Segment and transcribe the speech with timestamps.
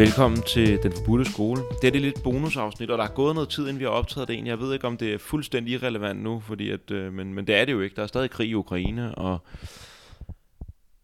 [0.00, 1.62] Velkommen til Den Forbudte Skole.
[1.82, 4.28] Det er det lidt bonusafsnit, og der er gået noget tid, inden vi har optaget
[4.28, 4.50] det egentlig.
[4.50, 7.54] Jeg ved ikke, om det er fuldstændig irrelevant nu, fordi at, øh, men, men det
[7.54, 7.96] er det jo ikke.
[7.96, 9.38] Der er stadig krig i Ukraine, og,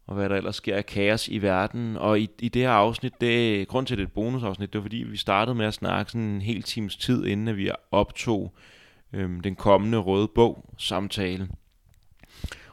[0.07, 1.97] og hvad der ellers sker af kaos i verden.
[1.97, 4.79] Og i, i det her afsnit, det grund til, at det er et bonusafsnit, det
[4.79, 7.71] var fordi, vi startede med at snakke sådan en hel times tid, inden at vi
[7.91, 8.53] optog
[9.13, 11.49] øh, den kommende røde bog samtale.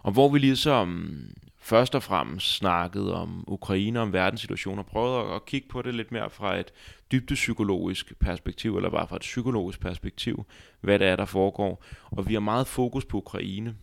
[0.02, 1.19] Og hvor vi ligesom
[1.64, 6.12] først og fremmest snakket om Ukraine, om verdenssituationen, og prøvet at kigge på det lidt
[6.12, 6.72] mere fra et
[7.12, 10.46] dybdepsykologisk perspektiv, eller bare fra et psykologisk perspektiv,
[10.80, 11.84] hvad det er, der foregår.
[12.05, 13.77] Og vi har meget fokus på Ukraine.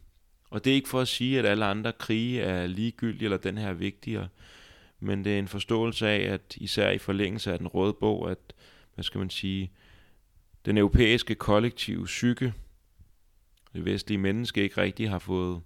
[0.50, 3.58] Og det er ikke for at sige, at alle andre krige er ligegyldige, eller den
[3.58, 4.28] her er vigtigere,
[5.00, 8.54] men det er en forståelse af, at især i forlængelse af den røde bog, at,
[8.96, 9.72] hvad skal man sige,
[10.66, 12.54] den europæiske kollektive psyke,
[13.74, 15.62] det vestlige menneske ikke rigtig har fået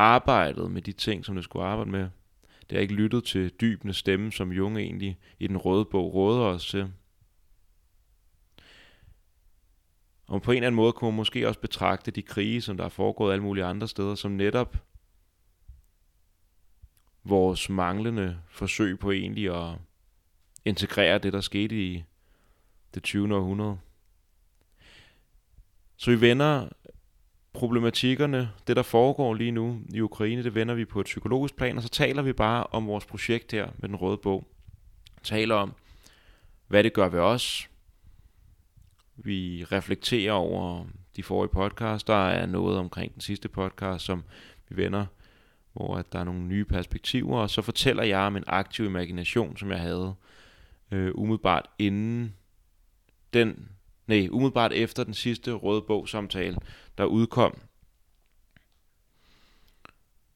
[0.00, 2.08] arbejdet med de ting, som det skulle arbejde med.
[2.60, 6.40] Det har ikke lyttet til dybende stemme, som Jung egentlig i den røde bog råder
[6.40, 6.92] os til.
[10.26, 12.84] Og på en eller anden måde kunne man måske også betragte de krige, som der
[12.84, 14.76] er foregået alle mulige andre steder, som netop
[17.24, 19.78] vores manglende forsøg på egentlig at
[20.64, 22.04] integrere det, der skete i
[22.94, 23.36] det 20.
[23.36, 23.78] århundrede.
[25.96, 26.68] Så vi vender
[27.52, 31.76] problematikkerne, det der foregår lige nu i Ukraine, det vender vi på et psykologisk plan,
[31.76, 34.46] og så taler vi bare om vores projekt her med den røde bog.
[35.22, 35.74] Taler om,
[36.68, 37.70] hvad det gør ved os.
[39.16, 40.84] Vi reflekterer over
[41.16, 42.06] de forrige podcast.
[42.06, 44.24] Der er noget omkring den sidste podcast, som
[44.68, 45.06] vi vender,
[45.72, 49.56] hvor at der er nogle nye perspektiver, og så fortæller jeg om en aktiv imagination,
[49.56, 50.14] som jeg havde
[50.90, 52.34] øh, umiddelbart inden
[53.32, 53.68] den
[54.10, 56.56] nej, umiddelbart efter den sidste røde bog samtale,
[56.98, 57.60] der udkom.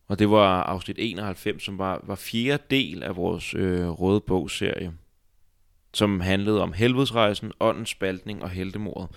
[0.07, 4.93] Og det var afsnit 91, som var, var fjerde del af vores øh, røde bogserie,
[5.95, 9.17] som handlede om helvedesrejsen, åndens spaltning og heldemordet,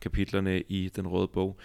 [0.00, 1.56] kapitlerne i den røde bog.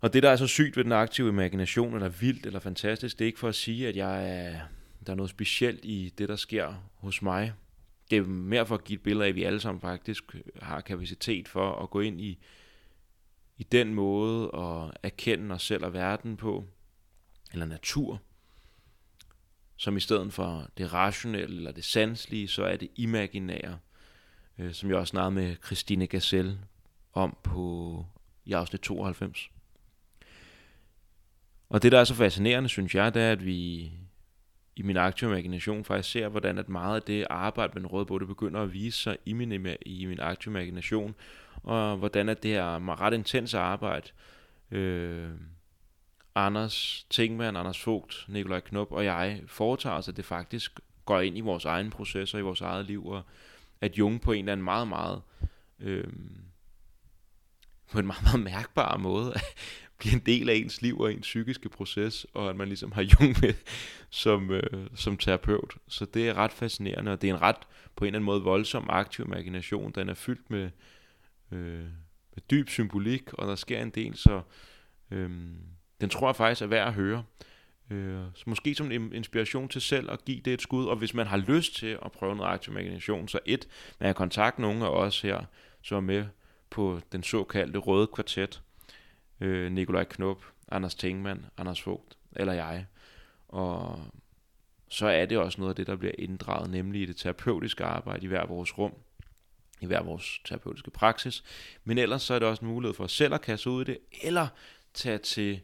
[0.00, 3.24] Og det, der er så sygt ved den aktive imagination, eller vildt eller fantastisk, det
[3.24, 4.60] er ikke for at sige, at jeg er,
[5.06, 7.52] der er noget specielt i det, der sker hos mig
[8.10, 10.80] det er mere for at give et billede af, at vi alle sammen faktisk har
[10.80, 12.38] kapacitet for at gå ind i,
[13.56, 16.64] i den måde at erkende os selv og verden på,
[17.52, 18.20] eller natur,
[19.76, 23.78] som i stedet for det rationelle eller det sanselige, så er det imaginære,
[24.58, 26.58] øh, som jeg også snakkede med Christine Gassel
[27.12, 28.06] om på
[28.44, 29.50] i afsnit 92.
[31.68, 33.92] Og det, der er så fascinerende, synes jeg, det er, at vi
[34.78, 38.06] i min aktive imagination faktisk ser, hvordan at meget af det arbejde med den røde
[38.06, 41.14] bog, det begynder at vise sig i min, i min aktive imagination,
[41.62, 44.08] og hvordan at det her ret intense arbejde,
[44.70, 45.28] øh,
[46.34, 51.36] Anders Tingmann, Anders Fogt, Nikolaj Knop og jeg foretager os, at det faktisk går ind
[51.38, 53.22] i vores egne processer, i vores eget liv, og
[53.80, 55.22] at Jung på en eller anden meget, meget
[55.80, 56.12] øh,
[57.92, 59.34] på en meget, meget mærkbar måde
[59.98, 63.02] bliver en del af ens liv og ens psykiske proces, og at man ligesom har
[63.02, 63.54] Jung med
[64.10, 65.76] som, øh, som terapeut.
[65.88, 67.56] Så det er ret fascinerende, og det er en ret
[67.96, 69.92] på en eller anden måde voldsom aktiv imagination.
[69.92, 70.70] Den er fyldt med,
[71.52, 71.84] øh,
[72.34, 74.42] med dyb symbolik, og der sker en del, så
[75.10, 75.30] øh,
[76.00, 77.24] den tror jeg faktisk er værd at høre.
[77.90, 81.14] Øh, så måske som en inspiration til selv at give det et skud, og hvis
[81.14, 83.68] man har lyst til at prøve noget aktiv imagination, så et,
[84.00, 85.44] man kan kontakte nogle af os her,
[85.82, 86.26] som er med
[86.70, 88.62] på den såkaldte røde kvartet,
[89.40, 92.86] øh, Nikolaj Knop, Anders Tingmann, Anders Vogt eller jeg.
[93.48, 94.00] Og
[94.88, 98.24] så er det også noget af det, der bliver inddraget, nemlig i det terapeutiske arbejde
[98.24, 98.92] i hver vores rum,
[99.80, 101.44] i hver vores terapeutiske praksis.
[101.84, 103.84] Men ellers så er det også en mulighed for os selv at kaste ud i
[103.84, 104.48] det, eller
[104.94, 105.60] tage til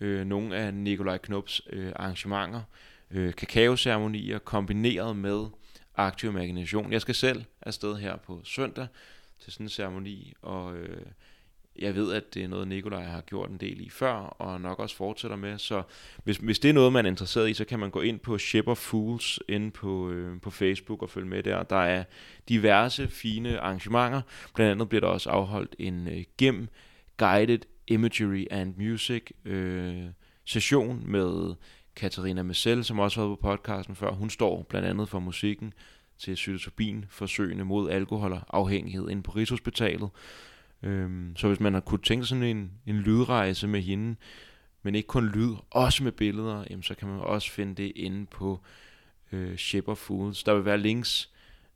[0.00, 2.62] øh, nogle af Nikolaj Knops øh, arrangementer,
[3.10, 5.46] øh, kakaoceremonier kombineret med
[5.96, 6.92] aktiv imagination.
[6.92, 8.86] Jeg skal selv afsted her på søndag
[9.40, 11.06] til sådan en ceremoni, og øh,
[11.78, 14.78] jeg ved, at det er noget, Nikolaj har gjort en del i før, og nok
[14.78, 15.58] også fortsætter med.
[15.58, 15.82] Så
[16.24, 18.38] hvis, hvis det er noget, man er interesseret i, så kan man gå ind på
[18.38, 21.62] Shipper Fools inde på, øh, på Facebook og følge med der.
[21.62, 22.04] Der er
[22.48, 24.22] diverse fine arrangementer.
[24.54, 26.68] Blandt andet bliver der også afholdt en øh, GEM
[27.16, 30.04] Guided Imagery and Music øh,
[30.44, 31.54] session med
[31.96, 34.12] Katarina Messel, som også har været på podcasten før.
[34.12, 35.72] Hun står blandt andet for musikken
[36.18, 40.10] til cytotobin forsøgende mod alkohol og afhængighed inde på Rigshospitalet.
[40.82, 44.16] Øhm, så hvis man har kunne tænke sådan en, en lydrejse med hende,
[44.82, 48.26] men ikke kun lyd, også med billeder, jamen, så kan man også finde det inde
[48.26, 48.60] på
[49.32, 50.44] øh, Shape of Fools.
[50.44, 51.30] Der vil være links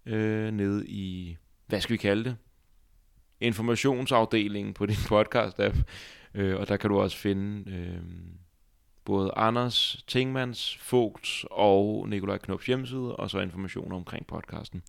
[0.06, 1.36] øh, nede i,
[1.66, 2.36] hvad skal vi kalde det?
[3.40, 5.82] Informationsafdelingen på din podcast-app,
[6.34, 7.98] øh, og der kan du også finde øh,
[9.04, 14.82] både Anders Tingmans, Fogts og Nikolaj Knops hjemmeside, og så information omkring podcasten.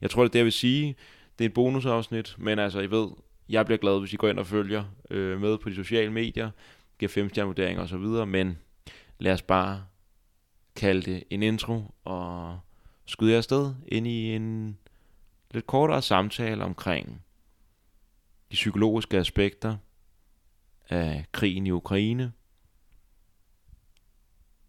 [0.00, 0.96] Jeg tror, det er det, jeg vil sige.
[1.38, 3.08] Det er et bonusafsnit, men altså, I ved,
[3.50, 6.50] jeg bliver glad, hvis I går ind og følger øh, med på de sociale medier,
[6.98, 8.58] giver 5 vurderinger osv., men
[9.18, 9.84] lad os bare
[10.76, 12.60] kalde det en intro, og
[13.06, 14.78] skyde jer afsted ind i en
[15.50, 17.22] lidt kortere samtale omkring
[18.50, 19.76] de psykologiske aspekter
[20.88, 22.32] af krigen i Ukraine,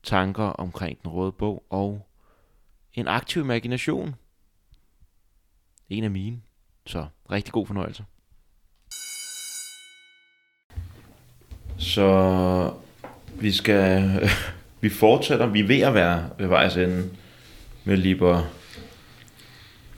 [0.03, 2.07] tanker omkring den røde bog og
[2.93, 4.15] en aktiv imagination.
[5.89, 6.41] En af mine.
[6.85, 8.05] Så rigtig god fornøjelse.
[11.81, 12.71] Så
[13.39, 14.11] vi skal,
[14.81, 17.03] vi fortsætter, vi er ved at være ved vejs ende
[17.83, 18.43] med Liber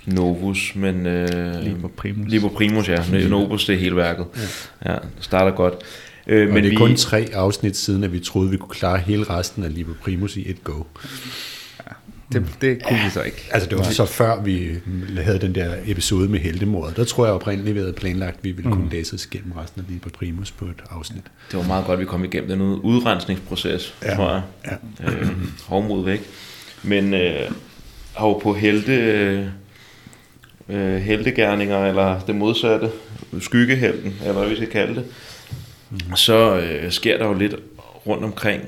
[0.05, 1.05] Novus, men...
[1.07, 2.31] Øh, Liber Primus.
[2.31, 3.27] Liber Primus, ja.
[3.29, 4.25] Novus, det er hele værket.
[4.85, 5.73] Ja, ja starter godt.
[6.27, 6.75] Øh, og men det er vi...
[6.75, 10.37] kun tre afsnit siden, at vi troede, vi kunne klare hele resten af Liber Primus
[10.37, 10.83] i et go.
[12.33, 13.05] Det, det kunne ja.
[13.05, 13.49] vi så ikke.
[13.51, 14.69] Altså det var så før vi
[15.23, 16.97] havde den der episode med heldemordet.
[16.97, 18.89] Der tror jeg oprindeligt, vi havde planlagt, at vi ville kunne mm.
[18.89, 21.23] læse os igennem resten af Liber Primus på et afsnit.
[21.51, 24.15] Det var meget godt, at vi kom igennem den udrensningsproces, ja.
[24.15, 24.41] tror jeg.
[24.65, 25.11] Ja.
[25.11, 25.27] Øh,
[25.65, 26.21] hovmod væk.
[26.83, 27.51] Men øh,
[28.13, 28.93] har på helte,
[30.69, 32.89] øh, heldegærninger, eller det modsatte,
[33.39, 35.05] skyggehelten, eller hvad vi skal kalde det,
[35.89, 36.15] mm.
[36.15, 37.55] så øh, sker der jo lidt
[38.07, 38.63] rundt omkring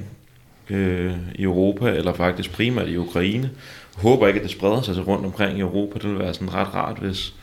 [0.70, 3.50] øh, i Europa, eller faktisk primært i Ukraine.
[3.96, 5.94] Jeg håber ikke, at det spreder sig til rundt omkring i Europa.
[5.94, 7.34] Det ville være sådan ret rart, hvis,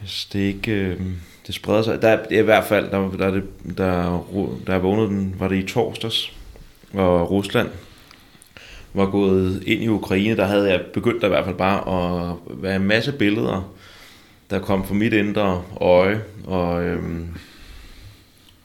[0.00, 1.00] hvis det ikke øh,
[1.46, 2.02] det spreder sig.
[2.02, 3.40] Der er i hvert fald, der, der, der,
[3.76, 4.24] der,
[4.66, 6.32] der er vågnet den, var det i torsdags,
[6.92, 7.68] og Rusland
[8.94, 12.36] var gået ind i Ukraine, der havde jeg begyndt der i hvert fald bare at
[12.62, 13.72] være en masse billeder,
[14.50, 17.28] der kom fra mit indre øje, og øhm,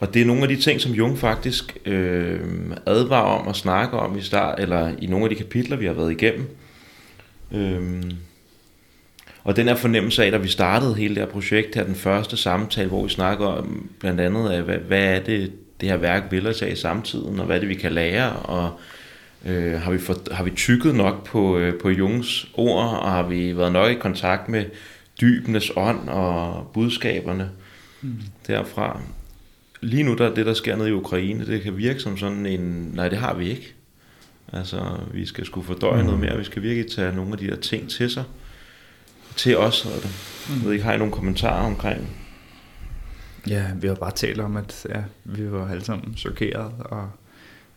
[0.02, 2.40] og det er nogle af de ting, som Jung faktisk øh,
[2.86, 5.94] advarer om og snakker om i start, eller i nogle af de kapitler, vi har
[5.94, 6.48] været igennem.
[7.52, 8.04] Øh,
[9.44, 12.38] og den her fornemmelse af, da vi startede hele det her projekt her, den første
[12.38, 15.52] samtale, hvor vi snakker om blandt andet, af, hvad, hvad er det,
[15.82, 18.32] det her værk vil os af i samtiden, og hvad er det, vi kan lære,
[18.32, 18.80] og
[19.46, 23.24] øh, har, vi for, har vi tykket nok på, øh, på Jungs ord, og har
[23.24, 24.66] vi været nok i kontakt med
[25.22, 27.50] dybenes ånd og budskaberne
[28.02, 28.16] mm.
[28.48, 29.02] derfra
[29.82, 32.92] lige nu, der det, der sker nede i Ukraine, det kan virke som sådan en,
[32.94, 33.76] nej, det har vi ikke.
[34.54, 36.06] Altså, vi skal skulle fordøje mm.
[36.06, 38.24] noget mere, vi skal virkelig tage nogle af de der ting til sig,
[39.36, 39.86] til os.
[39.86, 40.10] Og det.
[40.50, 42.08] Jeg ved ikke, har I nogle kommentarer omkring?
[43.48, 47.10] Ja, vi har bare talt om, at ja, vi var alle sammen chokeret, og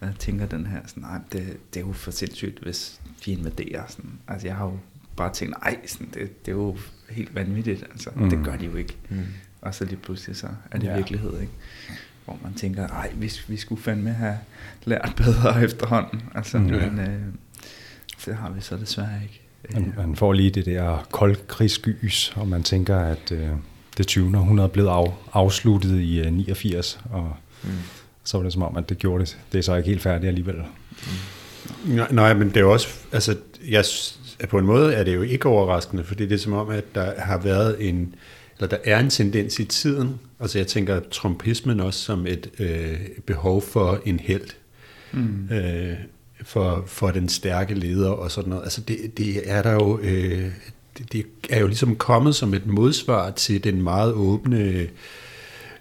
[0.01, 3.83] jeg tænker den her, sådan, nej, det, det er jo for sindssygt, hvis de invaderer.
[3.89, 4.11] Sådan.
[4.29, 4.79] Altså, jeg har jo
[5.17, 6.77] bare tænkt, nej, sådan, det, det er jo
[7.11, 7.83] helt vanvittigt.
[7.83, 8.31] Altså, mm.
[8.31, 8.97] Det gør de jo ikke.
[9.09, 9.25] Mm
[9.65, 10.97] og så lige pludselig så er det ja.
[10.97, 11.53] virkelighed, ikke?
[12.25, 14.39] Hvor man tænker, ej, vi, vi skulle fandme have
[14.85, 16.23] lært bedre efterhånden.
[16.35, 16.65] Altså, mm.
[16.65, 17.21] men øh,
[18.27, 19.41] det har vi så desværre ikke.
[19.73, 23.49] Man, man får lige det der koldkrigsgys, og man tænker, at øh,
[23.99, 24.39] det 20.
[24.39, 27.71] århundrede er blevet af, afsluttet i øh, 89, og mm.
[28.25, 29.39] så var det som om, at det gjorde det.
[29.53, 30.57] Det er så ikke helt færdigt alligevel.
[30.57, 32.01] Mm.
[32.11, 33.37] Nej, men det er også, altså,
[33.69, 33.85] jeg,
[34.49, 37.21] på en måde er det jo ikke overraskende, fordi det er som om, at der
[37.21, 38.15] har været en,
[38.59, 43.01] eller der er en tendens i tiden, altså jeg tænker trumpismen også som et øh,
[43.27, 44.51] behov for en held,
[45.13, 45.49] mm.
[45.53, 45.97] øh,
[46.43, 48.63] for, for den stærke leder og sådan noget.
[48.63, 50.51] Altså det, det er der jo, øh,
[50.99, 54.89] det, det er jo ligesom kommet som et modsvar til den meget åbne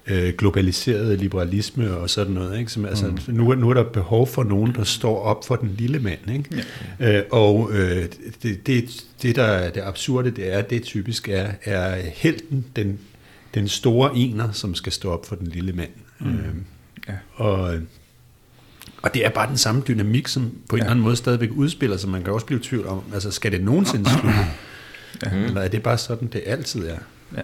[0.07, 2.59] øh, globaliseret liberalisme og sådan noget.
[2.59, 2.71] Ikke?
[2.71, 3.33] Som, altså, mm.
[3.33, 6.31] nu, nu er der behov for nogen, der står op for den lille mand.
[6.31, 6.65] Ikke?
[6.99, 7.17] Ja.
[7.17, 8.05] Øh, og øh,
[8.43, 12.99] det, det, det, der er det absurde, det er, det typisk er, er helten, den,
[13.53, 15.91] den store ener, som skal stå op for den lille mand.
[16.19, 16.29] Mm.
[16.29, 16.55] Øh,
[17.07, 17.13] ja.
[17.35, 17.79] Og
[19.01, 20.83] og det er bare den samme dynamik, som på en ja.
[20.83, 22.09] eller anden måde stadigvæk udspiller sig.
[22.09, 24.37] Man kan også blive i tvivl om, altså skal det nogensinde slutte?
[25.25, 25.35] Ja.
[25.35, 26.97] Eller er det bare sådan, det altid er?
[27.35, 27.41] Ja.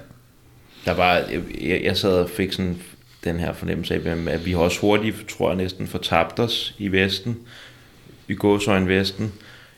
[0.89, 1.21] Der var,
[1.61, 2.77] jeg, jeg sad og fik sådan
[3.23, 6.87] den her fornemmelse af, at vi har også hurtigt, tror jeg næsten, fortabt os i
[6.87, 7.37] Vesten,
[8.27, 9.33] i gåsøjne Vesten,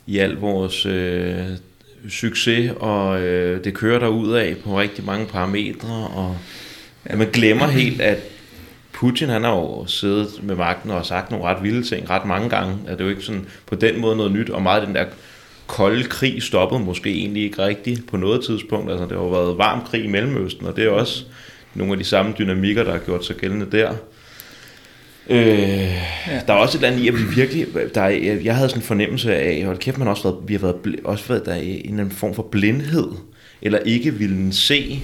[0.08, 1.46] i al vores øh,
[2.10, 6.38] succes, og øh, det kører der ud af på rigtig mange parametre, og
[7.06, 8.18] at man glemmer helt, at
[8.92, 12.50] Putin han har jo siddet med magten og sagt nogle ret vilde ting ret mange
[12.50, 14.96] gange, at det er jo ikke sådan på den måde noget nyt, og meget den
[14.96, 15.06] der
[15.72, 18.92] kolde krig stoppede måske egentlig ikke rigtigt på noget tidspunkt.
[18.92, 21.24] Altså, det har jo været varm krig i Mellemøsten, og det er også
[21.76, 23.92] nogle af de samme dynamikker, der har gjort sig gældende der.
[25.30, 26.42] Øh, ja.
[26.48, 28.10] Der er også et eller andet i, at vi virkelig, der er,
[28.44, 31.28] jeg havde sådan en fornemmelse af, at kæft, man også været, vi har været, også
[31.28, 33.08] været der i en eller anden form for blindhed,
[33.62, 35.00] eller ikke ville se,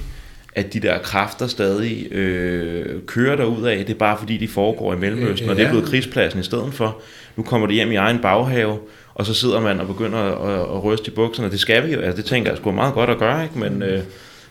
[0.56, 3.78] at de der kræfter stadig øh, kører derud af.
[3.78, 5.72] Det er bare fordi, de foregår i Mellemøsten, og det er Ja.
[5.72, 7.02] blevet krigspladsen i stedet for.
[7.36, 8.78] Nu kommer de hjem i egen baghave,
[9.18, 11.52] og så sidder man og begynder at, at ryste i bukserne.
[11.52, 13.60] Det skal vi jo, altså det tænker jeg sgu meget godt at gøre, ikke?
[13.60, 14.04] Men, øh,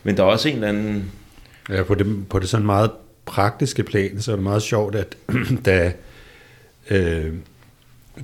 [0.03, 1.13] men der er også en eller anden...
[1.71, 2.91] Ja, på det, på det sådan meget
[3.27, 5.17] praktiske plan, så er det meget sjovt, at
[5.67, 5.93] da,
[6.91, 7.33] øh,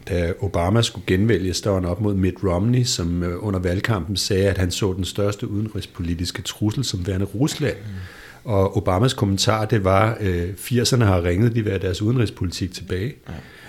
[0.09, 4.17] da Obama skulle genvælges, der var han op mod Mitt Romney, som øh, under valgkampen
[4.17, 7.77] sagde, at han så den største udenrigspolitiske trussel som værende Rusland.
[7.77, 8.51] Mm.
[8.51, 13.15] Og Obamas kommentar, det var, øh, 80'erne har ringet, de vil have deres udenrigspolitik tilbage.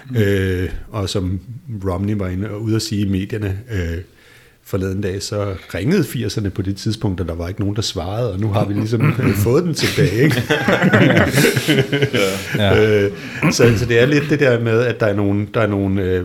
[0.09, 0.17] Mm.
[0.17, 1.39] Øh, og som
[1.85, 3.97] Romney var inde og ude at sige i medierne, øh,
[4.65, 8.33] forleden dag, så ringede 80'erne på det tidspunkt, og der var ikke nogen, der svarede,
[8.33, 10.23] og nu har vi ligesom øh, fået den tilbage.
[10.23, 10.43] Ikke?
[12.55, 13.03] Ja.
[13.03, 13.11] øh,
[13.51, 16.01] så, så det er lidt det der med, at der er nogle, der er nogle
[16.01, 16.23] øh,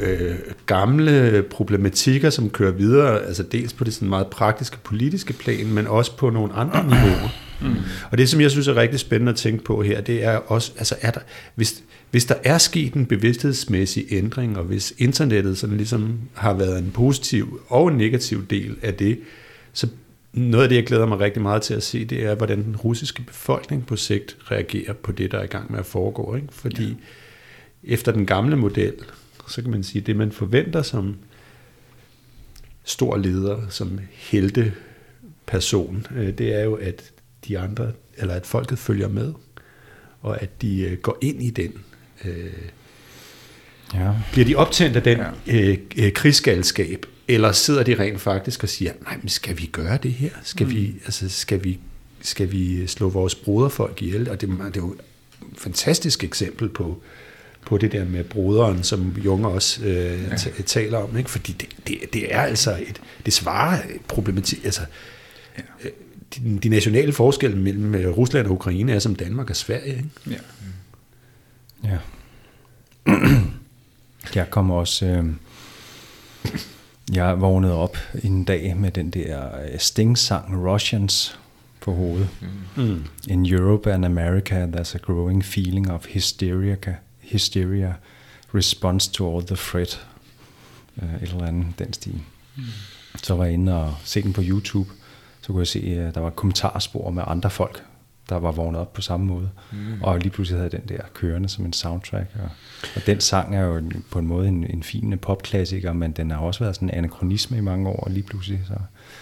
[0.00, 0.34] øh,
[0.66, 5.86] gamle problematikker, som kører videre, altså dels på det sådan meget praktiske politiske plan, men
[5.86, 7.28] også på nogle andre niveauer.
[7.62, 7.74] Mm.
[8.10, 10.72] Og det, som jeg synes er rigtig spændende at tænke på her, det er også,
[10.78, 11.20] altså er der,
[11.54, 16.78] hvis, hvis der er sket en bevidsthedsmæssig ændring, og hvis internettet sådan ligesom har været
[16.78, 19.18] en positiv og en negativ del af det,
[19.72, 19.88] så
[20.32, 22.76] noget af det, jeg glæder mig rigtig meget til at se, det er, hvordan den
[22.76, 26.34] russiske befolkning på sigt reagerer på det, der er i gang med at foregå.
[26.34, 26.48] Ikke?
[26.50, 26.88] Fordi
[27.84, 27.92] ja.
[27.92, 28.94] efter den gamle model,
[29.48, 31.16] så kan man sige, det man forventer som
[32.84, 34.72] stor leder, som helte
[35.46, 37.11] person, øh, det er jo, at
[37.48, 39.32] de andre, eller at folket følger med,
[40.20, 41.72] og at de øh, går ind i den.
[42.24, 42.52] Øh,
[43.94, 44.12] Ja.
[44.32, 45.70] bliver de optændt af den ja.
[45.70, 49.98] øh, øh, krigsgalskab, eller sidder de rent faktisk og siger, nej, men skal vi gøre
[50.02, 50.30] det her?
[50.42, 50.72] Skal, mm.
[50.72, 51.78] vi, altså, skal, vi,
[52.20, 54.30] skal vi slå vores broderfolk ihjel?
[54.30, 55.00] Og det, det er jo et
[55.58, 57.02] fantastisk eksempel på,
[57.66, 60.62] på det der med broderen, som Junge også øh, ja.
[60.66, 61.30] taler om, ikke?
[61.30, 64.82] fordi det, det, det er altså et, det svarer problematik, altså
[65.58, 65.88] ja.
[66.34, 70.10] De, de nationale forskelle mellem øh, Rusland og Ukraine er som Danmark og Sverige, ikke?
[70.30, 70.38] Ja.
[71.84, 71.98] Ja.
[74.34, 75.06] jeg kommer også...
[75.06, 75.24] Øh,
[77.12, 81.38] jeg vågnede op en dag med den der øh, Sting-sang Russians
[81.80, 82.28] på hovedet.
[82.76, 83.04] Mm.
[83.28, 86.76] In Europe and America, there's a growing feeling of hysteria,
[87.20, 87.94] hysteria
[88.54, 90.06] response to all the threat.
[90.96, 92.20] Uh, et eller andet, den stil.
[92.56, 92.62] Mm.
[93.22, 94.90] Så var jeg inde og se den på YouTube.
[95.42, 97.84] Så kunne jeg se, at der var kommentarspor med andre folk,
[98.28, 99.50] der var vågnet op på samme måde.
[99.72, 100.02] Mm.
[100.02, 102.30] Og lige pludselig havde den der kørende som en soundtrack.
[102.34, 102.50] Og,
[102.96, 106.38] og den sang er jo på en måde en, en fin popklassiker, men den har
[106.38, 108.74] også været sådan en anachronisme i mange år, og lige pludselig så,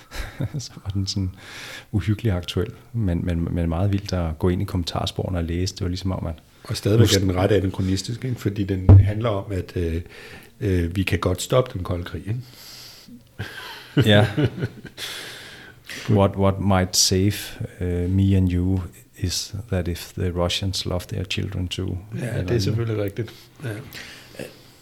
[0.67, 1.31] så var den sådan
[1.93, 2.71] uhyggelig aktuel.
[2.93, 5.75] Men, men, men meget vildt at gå ind i kommentarsporene og læse.
[5.75, 6.35] Det var ligesom om, at
[6.65, 8.41] Og stadigvæk er den ret anachronistisk, ikke?
[8.41, 10.03] fordi den handler om, at øh,
[10.61, 12.23] øh, vi kan godt stoppe den kolde krig.
[12.27, 12.41] Ikke?
[14.09, 14.27] Ja.
[16.09, 17.37] what what might save
[17.81, 18.81] uh, me and you
[19.19, 21.99] is that if the Russians love their children too.
[22.21, 23.33] Ja, det er selvfølgelig rigtigt.
[23.65, 23.69] Ja.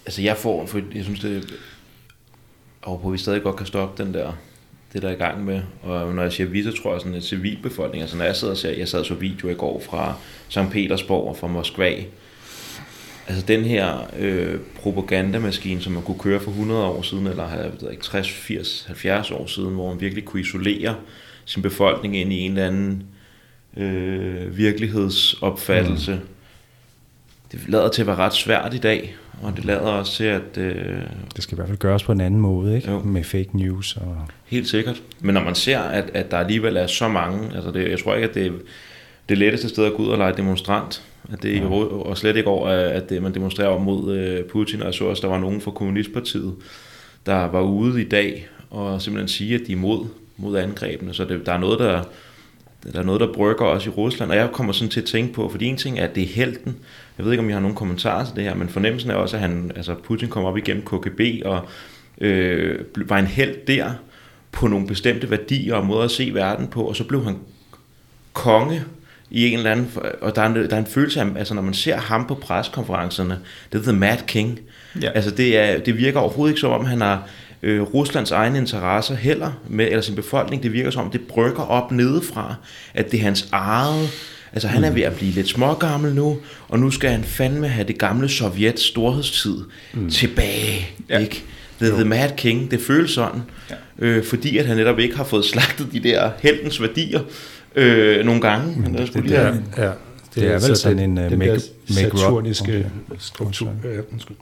[0.06, 1.54] Altså jeg får, for jeg synes det,
[2.82, 4.32] og på vi stadig godt kan stoppe den der,
[4.92, 7.14] det der er i gang med, og når jeg siger vi, så tror jeg sådan
[7.14, 9.80] en civilbefolkning, altså når jeg sidder og ser, jeg sad og så video i går
[9.80, 10.14] fra
[10.48, 10.58] St.
[10.70, 12.04] Petersborg og fra Moskva,
[13.28, 17.70] altså den her øh, propagandamaskine, som man kunne køre for 100 år siden, eller jeg
[17.80, 20.94] ved ikke, 60, 80, 70 år siden, hvor man virkelig kunne isolere
[21.44, 23.02] sin befolkning ind i en eller anden
[23.76, 26.12] øh, virkelighedsopfattelse.
[26.12, 26.28] Mm.
[27.52, 30.56] Det lader til at være ret svært i dag, og det lader også til, at
[30.56, 31.00] øh,
[31.36, 32.90] Det skal i hvert fald gøres på en anden måde, ikke?
[32.90, 32.98] Jo.
[32.98, 34.26] Med fake news og...
[34.46, 35.02] Helt sikkert.
[35.20, 38.14] Men når man ser, at, at der alligevel er så mange, altså det, jeg tror
[38.14, 38.52] ikke, at det
[39.28, 41.66] det letteste sted at gå ud og lege demonstrant, at det, ja.
[41.66, 45.20] og slet ikke over, at det, man demonstrerer mod øh, Putin, og jeg så også,
[45.20, 46.54] der var nogen fra Kommunistpartiet,
[47.26, 50.06] der var ude i dag og simpelthen sige, at de er mod,
[50.36, 52.02] mod angrebene, så det, der er noget, der,
[52.92, 55.32] der er noget, der brygger også i Rusland, og jeg kommer sådan til at tænke
[55.32, 56.76] på, fordi en ting er, at det er helten,
[57.18, 59.36] jeg ved ikke, om I har nogen kommentarer til det her, men fornemmelsen er også,
[59.36, 61.60] at han, altså Putin kom op igennem KGB og
[62.20, 63.90] øh, var en held der,
[64.52, 67.36] på nogle bestemte værdier og måder at se verden på, og så blev han
[68.32, 68.84] konge
[69.30, 71.62] i en eller anden, og der er en, der er en følelse af, altså når
[71.62, 73.38] man ser ham på preskonferencerne,
[73.72, 74.60] det er The Mad King.
[75.02, 75.10] Ja.
[75.10, 77.28] Altså det, er, det virker overhovedet ikke som om, han har
[77.62, 81.62] øh, Ruslands egne interesser heller, med, eller sin befolkning, det virker som om, det brygger
[81.62, 82.54] op nedefra,
[82.94, 84.08] at det er hans eget,
[84.52, 87.88] altså han er ved at blive lidt smågammel nu, og nu skal han fandme have
[87.88, 89.56] det gamle Sovjets storhedstid
[89.94, 90.10] mm.
[90.10, 91.18] tilbage, Ja.
[91.18, 91.44] ikke?
[91.80, 93.74] The, the Mad King, det føles sådan, Ja.
[93.98, 97.20] øh, fordi at han netop ikke har fået slagtet de der heltens værdier
[97.76, 98.80] øh, nogle gange.
[98.80, 99.46] Men det, det, Ja,
[99.76, 99.90] ja.
[100.34, 101.60] Det er vel så sådan en, uh, make-
[101.90, 103.74] saturniske struktur.
[103.84, 104.36] Ja, undskyld.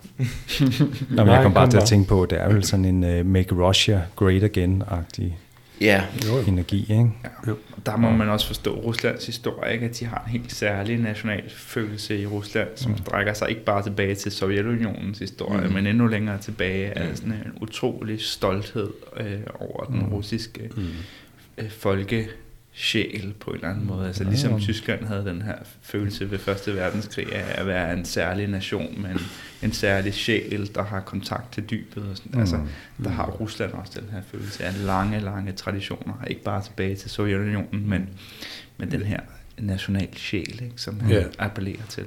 [1.10, 3.26] Nå, men jeg kom bare til at tænke på, det er vel sådan en uh,
[3.26, 5.36] Make Russia Great Again-agtig
[5.80, 6.02] Ja.
[6.46, 6.80] energi.
[6.80, 7.10] Ikke?
[7.46, 7.52] Ja.
[7.86, 9.86] Der må man også forstå Ruslands historie, ikke?
[9.86, 12.98] at de har en helt særlig national følelse i Rusland, som mm.
[12.98, 15.74] strækker sig ikke bare tilbage til Sovjetunionens historie, mm.
[15.74, 17.16] men endnu længere tilbage af mm.
[17.16, 19.26] sådan en utrolig stolthed øh,
[19.60, 20.12] over den mm.
[20.12, 20.82] russiske mm.
[21.58, 22.28] øh, folke
[22.78, 24.06] sjæl på en eller anden måde.
[24.06, 24.58] Altså ligesom ja.
[24.58, 29.10] Tyskland havde den her følelse ved Første Verdenskrig af at være en særlig nation med
[29.10, 29.20] en,
[29.62, 32.04] en særlig sjæl, der har kontakt til dybet.
[32.10, 32.40] Og sådan.
[32.40, 32.62] Altså, mm.
[32.62, 36.14] Altså, der har Rusland også den her følelse af lange, lange traditioner.
[36.26, 38.08] Ikke bare tilbage til Sovjetunionen, men,
[38.76, 39.20] men den her
[39.58, 41.24] national sjæl, ikke, som han ja.
[41.38, 42.04] appellerer til.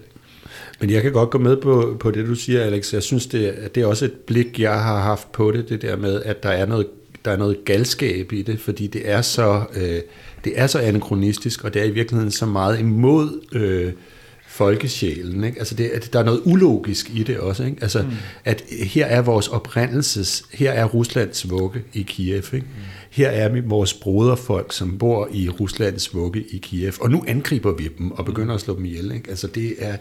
[0.79, 2.93] Men jeg kan godt gå med på, på det, du siger, Alex.
[2.93, 5.95] Jeg synes, det, det er også et blik, jeg har haft på det, det der
[5.95, 6.87] med, at der er noget,
[7.25, 9.63] der er noget galskab i det, fordi det er så...
[9.75, 10.01] Øh,
[10.43, 13.93] det er så anachronistisk, og det er i virkeligheden så meget imod øh,
[14.47, 15.43] folkesjælen.
[15.43, 15.59] Ikke?
[15.59, 17.63] Altså det, at der er noget ulogisk i det også.
[17.63, 17.77] Ikke?
[17.81, 18.09] Altså, mm.
[18.45, 22.43] at her er vores oprindelses, her er Ruslands vugge i Kiev.
[22.53, 22.57] Ikke?
[22.57, 22.83] Mm.
[23.09, 26.93] Her er vores broderfolk, som bor i Ruslands vugge i Kiev.
[27.01, 29.11] Og nu angriber vi dem og begynder at slå dem ihjel.
[29.11, 29.29] Ikke?
[29.29, 29.97] Altså det er,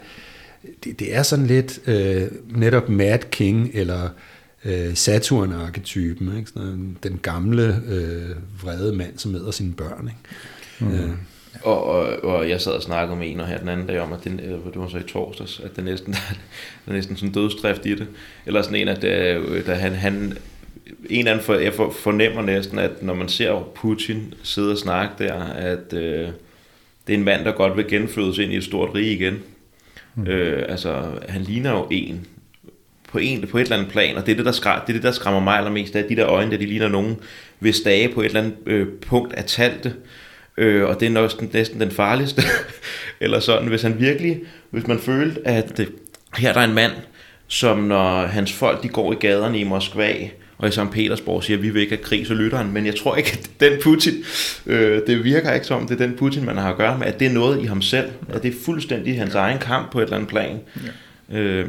[0.84, 4.08] det, det er sådan lidt øh, netop Mad King, eller
[4.64, 6.50] øh, Saturn-arketypen, ikke?
[6.50, 10.10] Sådan, den gamle, øh, vrede mand, som æder sine børn.
[10.80, 10.92] Ikke?
[10.92, 11.00] Mm.
[11.00, 11.10] Øh.
[11.62, 14.24] Og, og, og jeg sad og snakkede med en her den anden dag om, at
[14.24, 14.38] det,
[14.72, 16.12] det var så i torsdags, at det næsten,
[16.86, 18.06] der er næsten sådan dødstræft i det.
[18.46, 20.38] Eller sådan en, at da, da han, han
[21.10, 25.34] en anden for, jeg fornemmer næsten, at når man ser Putin sidde og snakke der,
[25.44, 26.28] at øh,
[27.06, 29.38] det er en mand, der godt vil genfødes ind i et stort rige igen.
[30.14, 30.26] Mm.
[30.26, 32.26] Øh, altså, han ligner jo en,
[33.12, 34.92] på, en, på et eller andet plan, og det er det, der, skræ, det er
[34.92, 37.16] det, der skræmmer mig allermest, det er de der øjne, der de ligner nogen,
[37.58, 39.94] hvis dage på et eller andet øh, punkt er talte,
[40.58, 42.42] øh, og det er næsten, næsten den farligste,
[43.20, 45.86] eller sådan, hvis han virkelig, hvis man følte, at øh,
[46.36, 46.92] her der er en mand,
[47.46, 50.14] som når hans folk, de går i gaderne i Moskva,
[50.58, 50.90] og i St.
[50.92, 52.72] Petersborg siger, at vi vil ikke have krig, så lytter han.
[52.72, 54.14] Men jeg tror ikke, at den Putin,
[54.66, 57.20] øh, det virker ikke som, det er den Putin, man har at gøre med, at
[57.20, 60.02] det er noget i ham selv, at det er fuldstændig hans egen kamp på et
[60.02, 60.60] eller andet plan.
[61.32, 61.38] Ja.
[61.38, 61.68] Øh,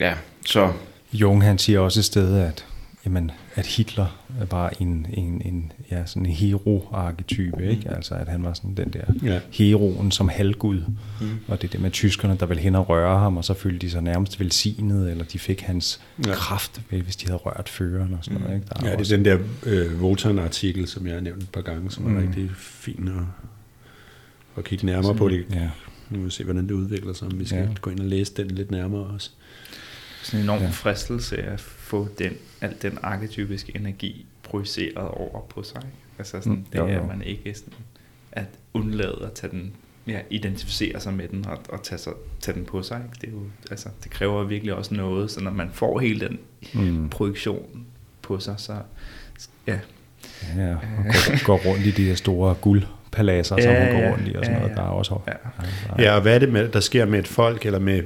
[0.00, 0.14] ja,
[0.46, 0.72] så...
[1.12, 2.66] Jung han siger også et sted, at,
[3.04, 7.82] jamen, at Hitler var en, en, en, ja, sådan en hero-arketype, ikke?
[7.86, 7.94] Mm.
[7.94, 9.40] Altså, at han var sådan den der ja.
[9.50, 10.82] heroen som halvgud.
[11.20, 11.26] Mm.
[11.48, 13.86] Og det er det med tyskerne, der vil hen og røre ham, og så følte
[13.86, 16.34] de sig nærmest velsignet, eller de fik hans ja.
[16.34, 18.66] kraft, hvis de havde rørt føreren og sådan noget, ikke?
[18.68, 19.16] Der ja, det er også...
[19.16, 22.16] den der øh, Wotan-artikel, som jeg har nævnt et par gange, som mm.
[22.16, 23.24] er rigtig fin at,
[24.58, 25.44] at kigge nærmere så, på det.
[25.52, 25.70] Ja.
[26.10, 27.28] Nu må vi se, hvordan det udvikler sig.
[27.34, 27.68] Vi skal ja.
[27.80, 29.30] gå ind og læse den lidt nærmere også
[30.24, 30.68] sådan en enorm ja.
[30.68, 35.82] fristelse at få den, al den arketypiske energi projiceret over på sig.
[36.18, 37.02] Altså sådan, mm, det jo, jo.
[37.02, 37.72] er man ikke sådan,
[38.32, 39.72] at undlade at tage den,
[40.06, 43.02] ja, identificere sig med den og, og tage, sig, tage den på sig.
[43.04, 43.16] Ikke?
[43.20, 46.38] Det, er jo, altså, det kræver virkelig også noget, så når man får hele den
[46.74, 47.08] mm.
[47.08, 47.86] projektion
[48.22, 48.76] på sig, så
[49.66, 49.78] ja.
[50.56, 50.78] Ja, og
[51.44, 54.44] går, går rundt i de her store guldpaladser, ja, som man går rundt i og
[54.44, 54.76] sådan ja, noget.
[54.76, 56.02] Der er også ja.
[56.02, 58.02] ja, og hvad er det, med, der sker med et folk, eller med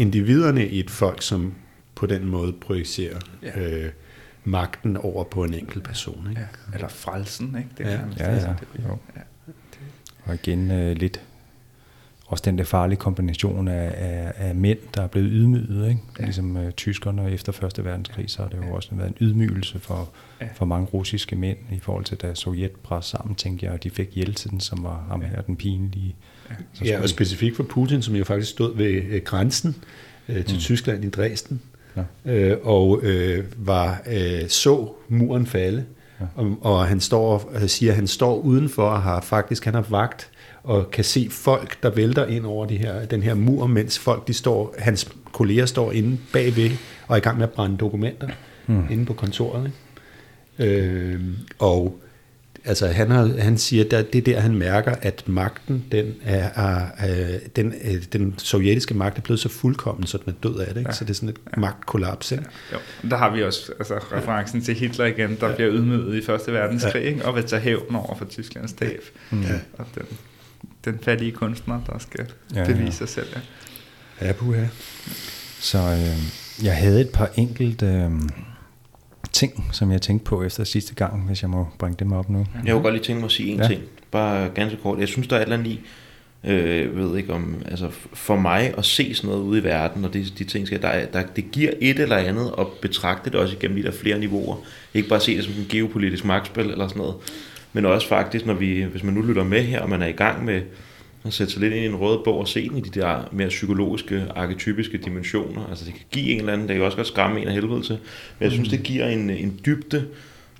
[0.00, 1.54] individerne i et folk, som
[1.94, 3.60] på den måde projicerer ja.
[3.60, 3.90] øh,
[4.44, 6.26] magten over på en enkelt person.
[6.30, 6.40] Ikke?
[6.40, 6.74] Ja.
[6.74, 7.56] Eller frelsen.
[7.58, 7.70] Ikke?
[7.78, 8.00] Det ja.
[8.18, 8.54] Ja, ja.
[8.88, 8.98] Jo.
[9.16, 9.20] ja.
[10.24, 11.20] Og igen øh, lidt
[12.26, 15.88] også den der farlige kombination af, af, af mænd, der er blevet ydmyget.
[15.88, 16.00] Ikke?
[16.18, 16.24] Ja.
[16.24, 18.72] Ligesom øh, tyskerne efter Første Verdenskrig, så har det jo ja.
[18.72, 20.10] også været en ydmygelse for,
[20.40, 20.48] ja.
[20.54, 23.90] for mange russiske mænd i forhold til, da Sovjet brændte sammen, tænkte jeg, og de
[23.90, 26.16] fik Jeltsin, som var ham her, den pinlige
[26.84, 29.76] Ja, og specifikt for Putin, som jo faktisk stod ved øh, grænsen
[30.28, 30.60] øh, til mm.
[30.60, 31.60] Tyskland i Dresden,
[31.96, 32.32] ja.
[32.32, 35.84] øh, og øh, var øh, så muren falde,
[36.20, 36.24] ja.
[36.34, 39.86] og, og han står øh, siger, at han står udenfor og har faktisk han har
[39.88, 40.30] vagt
[40.62, 44.28] og kan se folk, der vælter ind over de her, den her mur, mens folk,
[44.28, 46.70] de står, hans kolleger står inde bagved
[47.06, 48.28] og er i gang med at brænde dokumenter
[48.66, 48.84] mm.
[48.90, 49.66] inde på kontoret.
[49.66, 49.76] Ikke?
[50.58, 51.20] Øh,
[51.58, 52.00] og
[52.64, 56.48] altså han, har, han siger, at det er der, han mærker, at magten, den er,
[56.56, 60.66] er, den, øh, den sovjetiske magt er blevet så fuldkommen, så den er død af
[60.66, 60.76] det.
[60.76, 60.90] Ikke?
[60.90, 60.94] Ja.
[60.94, 61.60] Så det er sådan et ja.
[61.60, 62.32] magtkollaps.
[62.32, 62.44] Ikke?
[62.72, 62.76] Ja.
[62.76, 63.10] Jo.
[63.10, 65.54] Der har vi også altså, referencen til Hitler igen, der ja.
[65.54, 67.28] bliver ydmyget i Første Verdenskrig, ja.
[67.28, 69.02] og vil tage hævn over for Tysklands tab.
[69.30, 69.42] Mm.
[69.42, 69.48] Ja.
[69.78, 70.04] Og den,
[70.84, 72.90] den fattige kunstner, der skal ja, bevise ja.
[72.90, 73.26] sig selv.
[74.20, 74.64] Ja, ja puha.
[75.60, 77.86] Så øh, jeg havde et par enkelte...
[77.86, 78.10] Øh,
[79.32, 82.46] ting, som jeg tænkte på efter sidste gang, hvis jeg må bringe dem op nu.
[82.64, 83.66] Jeg kunne godt lige tænke mig at sige en ja.
[83.66, 84.98] ting, bare ganske kort.
[84.98, 85.80] Jeg synes, der er et eller andet i,
[86.44, 90.12] øh, ved ikke om, altså for mig at se sådan noget ude i verden, og
[90.12, 93.56] det, de ting, skal, der, der, det giver et eller andet at betragte det også
[93.56, 94.56] igennem de der flere niveauer.
[94.94, 97.14] Ikke bare se det som en geopolitisk magtspil eller sådan noget,
[97.72, 100.12] men også faktisk, når vi, hvis man nu lytter med her, og man er i
[100.12, 100.62] gang med
[101.24, 103.28] at sætte sig lidt ind i en rød bog og se den i de der
[103.32, 105.66] mere psykologiske, arketypiske dimensioner.
[105.66, 107.82] Altså det kan give en eller anden, det kan også godt skræmme en af helvede
[107.82, 107.98] til,
[108.38, 108.76] men jeg synes, mm.
[108.76, 110.06] det giver en, en dybde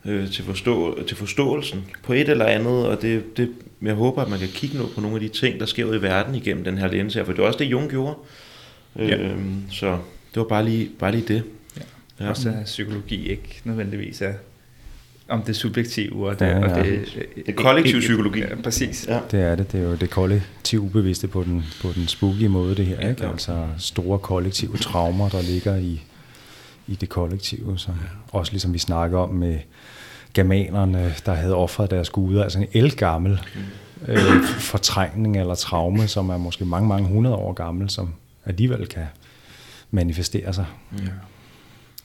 [0.04, 3.50] øh, til, forstå, til forståelsen på et eller andet, og det, det,
[3.82, 5.96] jeg håber, at man kan kigge noget på nogle af de ting, der sker ud
[5.96, 8.14] i verden igennem den her lens her, for det var også det, Jung gjorde.
[8.98, 9.16] Ja.
[9.16, 9.90] Øhm, så
[10.34, 11.42] det var bare lige, bare lige det.
[11.76, 11.82] Ja.
[12.24, 12.30] Ja.
[12.30, 14.32] Også er psykologi ikke nødvendigvis er
[15.30, 16.78] om det subjektive og det, ja, ja.
[16.78, 17.04] Og det,
[17.46, 18.40] det kollektive psykologi.
[18.40, 19.06] Ja, præcis.
[19.08, 19.20] Ja.
[19.30, 19.72] Det er det.
[19.72, 22.96] Det er jo det kollektive ubevidste på den, på den spooky måde, det her.
[23.00, 23.26] Ja, ikke?
[23.26, 26.02] Altså store kollektive traumer, der ligger i,
[26.86, 27.78] i det kollektive.
[27.78, 28.38] Så ja.
[28.38, 29.58] Også ligesom vi snakker om med
[30.34, 32.42] germanerne, der havde offret deres guder.
[32.42, 34.12] Altså en elgammel mm.
[34.12, 38.14] øh, fortrængning eller traume, som er måske mange, mange hundrede år gammel, som
[38.46, 39.06] alligevel kan
[39.90, 40.66] manifestere sig.
[40.98, 41.02] Ja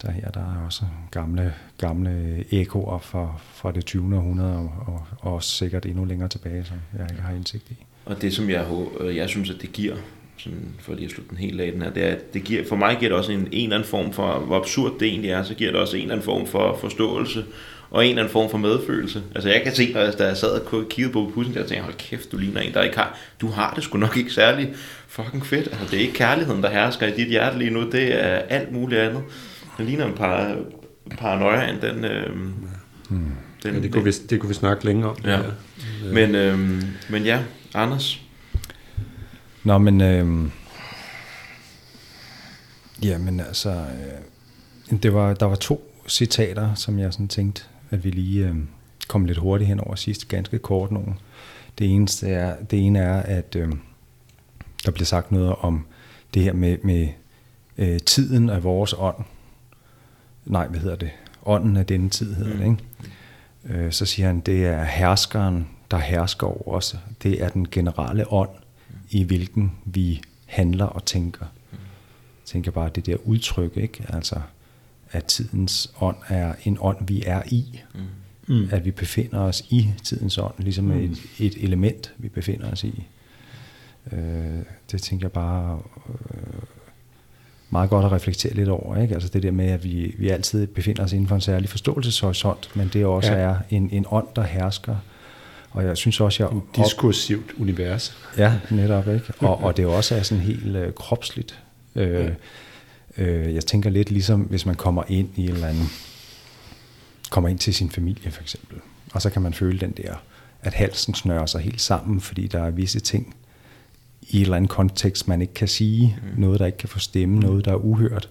[0.06, 4.16] der her der er også gamle, gamle ekoer fra, fra det 20.
[4.16, 7.76] århundrede, og, og, og også sikkert endnu længere tilbage, som jeg ikke har indsigt i.
[8.06, 8.66] Og det, som jeg,
[9.00, 9.96] øh, jeg synes, at det giver,
[10.38, 12.64] sådan for lige at slutte den helt af den her, det er, at det giver,
[12.70, 15.32] for mig giver det også en, en eller anden form for, hvor absurd det egentlig
[15.32, 17.46] er, så giver det også en eller anden form for forståelse,
[17.90, 19.24] og en eller anden form for medfølelse.
[19.36, 21.84] Altså jeg kan se, når jeg, da jeg sad og kiggede på pussen, der tænkte
[21.84, 24.74] hold kæft, du ligner en, der ikke har, du har det sgu nok ikke særlig
[25.08, 25.68] fucking fedt.
[25.68, 28.72] Altså det er ikke kærligheden, der hersker i dit hjerte lige nu, det er alt
[28.72, 29.24] muligt andet.
[29.78, 30.58] Den ligner en par,
[31.18, 32.06] paranoia end den...
[32.06, 32.36] Øh,
[33.10, 33.32] hmm.
[33.64, 35.18] den ja, det, kunne vi, det kunne vi snakke længere om.
[35.24, 35.40] Ja.
[36.14, 38.22] Men, øh, men ja, Anders?
[39.64, 40.02] Nå, men...
[40.02, 40.50] Øh,
[43.04, 43.70] ja, men altså...
[43.70, 44.22] Øh,
[45.04, 48.56] det var, der var to citater, som jeg sådan tænkte, at vi lige øh,
[49.08, 51.14] kom lidt hurtigt hen over sidst, ganske kort nogle.
[51.80, 53.72] Det, eneste er, det ene er, at øh,
[54.86, 55.86] der bliver sagt noget om
[56.34, 57.08] det her med, med
[57.78, 59.26] øh, tiden af vores ånd,
[60.46, 61.12] nej, hvad hedder det,
[61.46, 62.60] ånden af denne tid hedder mm.
[62.60, 63.86] det, ikke?
[63.86, 66.98] Øh, så siger han, det er herskeren, der hersker over os.
[67.24, 68.50] Det er den generelle ånd,
[69.10, 71.46] i hvilken vi handler og tænker.
[71.72, 74.06] Jeg tænker bare, det der udtryk, ikke?
[74.10, 74.42] Altså,
[75.12, 77.82] at tidens ånd er en ånd, vi er i.
[78.48, 78.68] Mm.
[78.72, 80.92] At vi befinder os i tidens ånd, ligesom mm.
[80.92, 83.08] et, et element, vi befinder os i.
[84.12, 84.60] Øh,
[84.92, 85.80] det tænker jeg bare
[86.10, 86.62] øh,
[87.70, 89.02] meget godt at reflektere lidt over.
[89.02, 89.14] Ikke?
[89.14, 92.70] Altså det der med, at vi, vi altid befinder os inden for en særlig forståelseshorisont,
[92.76, 93.38] men det også ja.
[93.38, 94.96] er en, en ånd, der hersker.
[95.72, 96.52] Og jeg synes også, jeg...
[96.52, 97.62] En diskursivt op...
[97.62, 98.18] univers.
[98.38, 99.08] Ja, netop.
[99.08, 99.26] Ikke?
[99.40, 101.60] Og, og det også er sådan helt øh, kropsligt.
[101.96, 102.32] Øh,
[103.18, 103.24] ja.
[103.24, 105.90] øh, jeg tænker lidt ligesom, hvis man kommer ind i en eller anden...
[107.30, 108.78] Kommer ind til sin familie, for eksempel.
[109.14, 110.14] Og så kan man føle den der,
[110.62, 113.36] at halsen snører sig helt sammen, fordi der er visse ting,
[114.30, 116.42] i en eller anden kontekst, man ikke kan sige, mm.
[116.42, 118.30] noget, der ikke kan få stemme, noget, der er uhørt.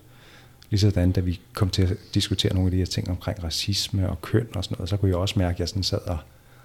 [0.70, 4.22] Ligesådan, da vi kom til at diskutere nogle af de her ting omkring racisme og
[4.22, 6.18] køn og sådan noget, så kunne jeg også mærke, at jeg sådan sad og,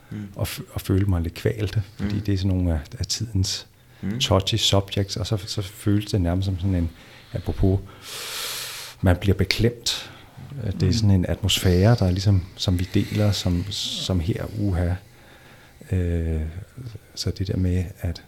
[0.09, 0.27] mm.
[0.35, 2.21] og, og følte mig lidt kvalt, fordi mm.
[2.21, 3.67] det er sådan nogle af, af tidens
[4.01, 4.19] mm.
[4.19, 6.89] touchy subjects, og så, så føltes det nærmest som sådan en,
[7.33, 7.79] apropos,
[9.01, 10.11] man bliver beklemt.
[10.65, 10.93] Det er mm.
[10.93, 14.93] sådan en atmosfære, der er ligesom, som vi deler, som, som her uha.
[15.91, 16.41] Øh,
[17.15, 18.23] så det der med, at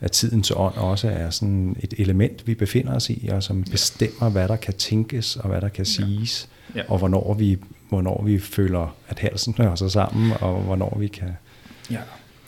[0.00, 4.30] at tidens ånd også er sådan et element, vi befinder os i, og som bestemmer,
[4.30, 6.80] hvad der kan tænkes, og hvad der kan siges, ja.
[6.80, 6.84] Ja.
[6.88, 11.28] og hvornår vi, hvornår vi føler, at halsen hører sig sammen, og hvornår vi kan...
[11.90, 12.00] Ja.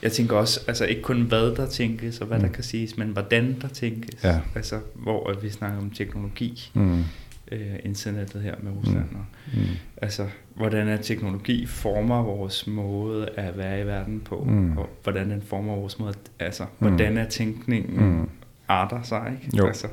[0.03, 2.45] Jeg tænker også, altså ikke kun hvad der tænkes, og hvad mm.
[2.45, 4.25] der kan siges, men hvordan der tænkes.
[4.25, 4.41] Ja.
[4.55, 6.71] Altså, hvor vi snakker om teknologi.
[6.75, 7.05] Mm
[7.53, 9.11] øh, internettet her med Rusland.
[9.11, 9.61] Mm.
[9.61, 9.67] Mm.
[9.97, 14.79] Altså, hvordan er teknologi former vores måde at være i verden på, mm.
[14.79, 16.89] og hvordan den former vores måde, altså, mm.
[16.89, 18.29] hvordan er tænkningen mm.
[18.69, 19.57] arter sig, ikke?
[19.57, 19.67] Jo.
[19.67, 19.89] Altså,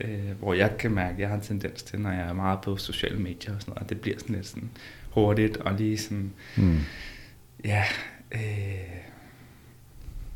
[0.00, 2.60] øh, hvor jeg kan mærke, at jeg har en tendens til, når jeg er meget
[2.60, 4.70] på sociale medier og sådan noget, at det bliver sådan lidt sådan
[5.10, 6.78] hurtigt, og lige sådan, mm.
[7.64, 7.84] ja,
[8.32, 8.40] øh,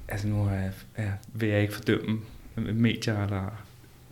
[0.08, 2.20] altså nu er jeg, ja, vil jeg ikke fordømme
[2.56, 3.65] medier eller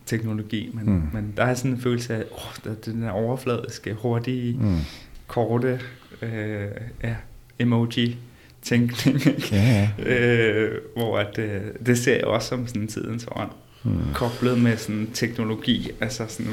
[0.06, 1.02] teknologi, men, mm.
[1.12, 4.78] men der er sådan en følelse af, oh, der, den her overfladiske, hurtige, mm.
[5.26, 5.80] korte
[6.22, 6.68] øh,
[7.02, 7.14] ja,
[7.58, 8.16] emoji
[8.62, 9.20] tænkning,
[9.52, 10.08] ja, ja.
[10.10, 13.50] øh, hvor at, øh, det ser jeg også som sådan tidens ånd,
[13.84, 13.98] mm.
[14.14, 16.52] koblet med sådan teknologi, altså sådan,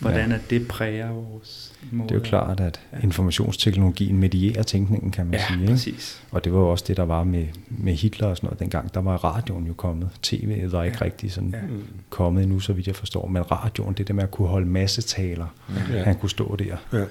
[0.00, 0.34] hvordan ja.
[0.34, 2.08] at det præger vores måde.
[2.08, 5.66] Det er jo klart, at informationsteknologien medierer tænkningen, kan man ja, sige.
[5.66, 5.86] Præcis.
[6.24, 6.34] Ikke?
[6.34, 8.94] Og det var jo også det, der var med, med Hitler og sådan noget dengang.
[8.94, 10.10] Der var radioen jo kommet.
[10.22, 11.04] TV var ikke ja.
[11.04, 11.74] rigtig sådan ja.
[12.10, 13.26] kommet endnu, så vidt jeg forstår.
[13.26, 15.46] Men radioen, det der med at kunne holde masse taler.
[15.92, 16.02] Ja.
[16.02, 16.76] Han kunne stå der.
[16.92, 17.04] Ja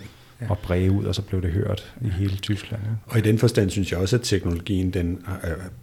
[0.44, 0.50] ja.
[0.50, 2.82] og bræge ud, og så blev det hørt i hele Tyskland.
[2.84, 2.90] Ja.
[3.06, 5.26] Og i den forstand synes jeg også, at teknologien den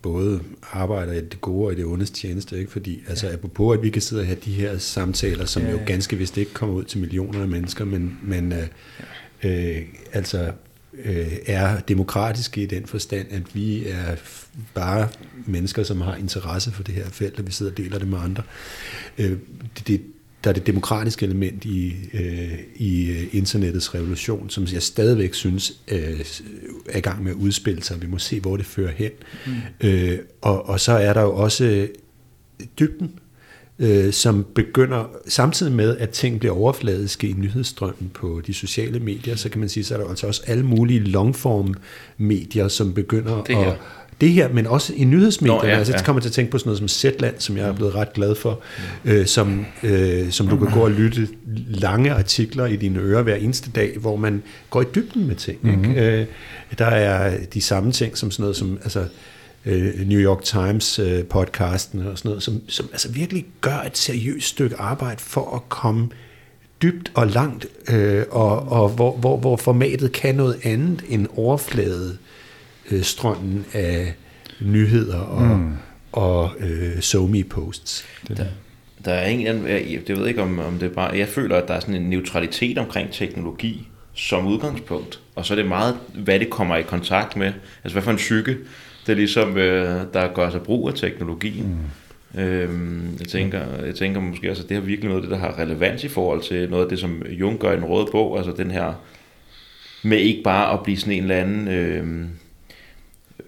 [0.02, 0.40] både
[0.72, 2.70] arbejder i det gode og i det ondes tjeneste, ikke?
[2.70, 3.32] fordi altså, ja.
[3.32, 5.74] apropos, at vi kan sidde og have de her samtaler, som ja, ja.
[5.74, 8.66] jo ganske vist ikke kommer ud til millioner af mennesker, men, men øh,
[9.42, 10.52] øh, altså
[11.04, 14.16] øh, er demokratiske i den forstand, at vi er
[14.74, 15.08] bare
[15.46, 18.18] mennesker, som har interesse for det her felt, og vi sidder og deler det med
[18.18, 18.42] andre.
[19.18, 19.38] Øh,
[19.78, 20.00] det, det,
[20.44, 25.72] der er det demokratiske element i, øh, i øh, internettets revolution, som jeg stadigvæk synes
[25.88, 26.20] øh,
[26.88, 28.02] er i gang med at udspille sig.
[28.02, 29.10] Vi må se, hvor det fører hen.
[29.46, 29.88] Mm.
[29.88, 31.88] Øh, og, og så er der jo også
[32.78, 33.10] dybden,
[33.78, 39.36] øh, som begynder, samtidig med, at ting bliver overfladiske i nyhedsstrømmen på de sociale medier,
[39.36, 41.74] så kan man sige, så er der altså også alle mulige longform
[42.18, 43.76] medier, som begynder at
[44.20, 45.62] det her, men også i nyhedsmedierne.
[45.62, 46.04] Nå, ja, altså, jeg ja.
[46.04, 48.34] kommer til at tænke på sådan noget som Zetland, som jeg er blevet ret glad
[48.34, 48.60] for,
[49.04, 51.28] øh, som, øh, som du kan gå og lytte
[51.68, 55.58] lange artikler i dine ører hver eneste dag, hvor man går i dybden med ting.
[55.62, 55.90] Mm-hmm.
[55.90, 56.20] Ikke?
[56.20, 56.26] Øh,
[56.78, 59.04] der er de samme ting som sådan noget som altså,
[59.66, 63.98] øh, New York Times øh, podcasten og sådan noget, som, som altså virkelig gør et
[63.98, 66.08] seriøst stykke arbejde for at komme
[66.82, 72.16] dybt og langt, øh, og, og hvor, hvor, hvor formatet kan noget andet end overflade
[72.90, 74.14] øh, strømmen af
[74.60, 75.72] nyheder og, mm.
[76.12, 78.04] og øh, SoMe posts.
[78.28, 78.44] Der,
[79.04, 81.28] der er en eller anden, jeg, det ved ikke om, om det er bare, jeg
[81.28, 85.66] føler, at der er sådan en neutralitet omkring teknologi som udgangspunkt, og så er det
[85.66, 87.52] meget, hvad det kommer i kontakt med,
[87.84, 88.56] altså hvad for en psyke,
[89.06, 91.66] det er ligesom, øh, der gør sig brug af teknologien.
[92.34, 92.40] Mm.
[92.40, 95.46] Øhm, jeg, tænker, jeg tænker måske også, at det er virkelig noget af det, der
[95.46, 98.36] har relevans i forhold til noget af det, som Jung gør i den røde bog,
[98.36, 98.92] altså den her
[100.02, 102.26] med ikke bare at blive sådan en eller anden øh,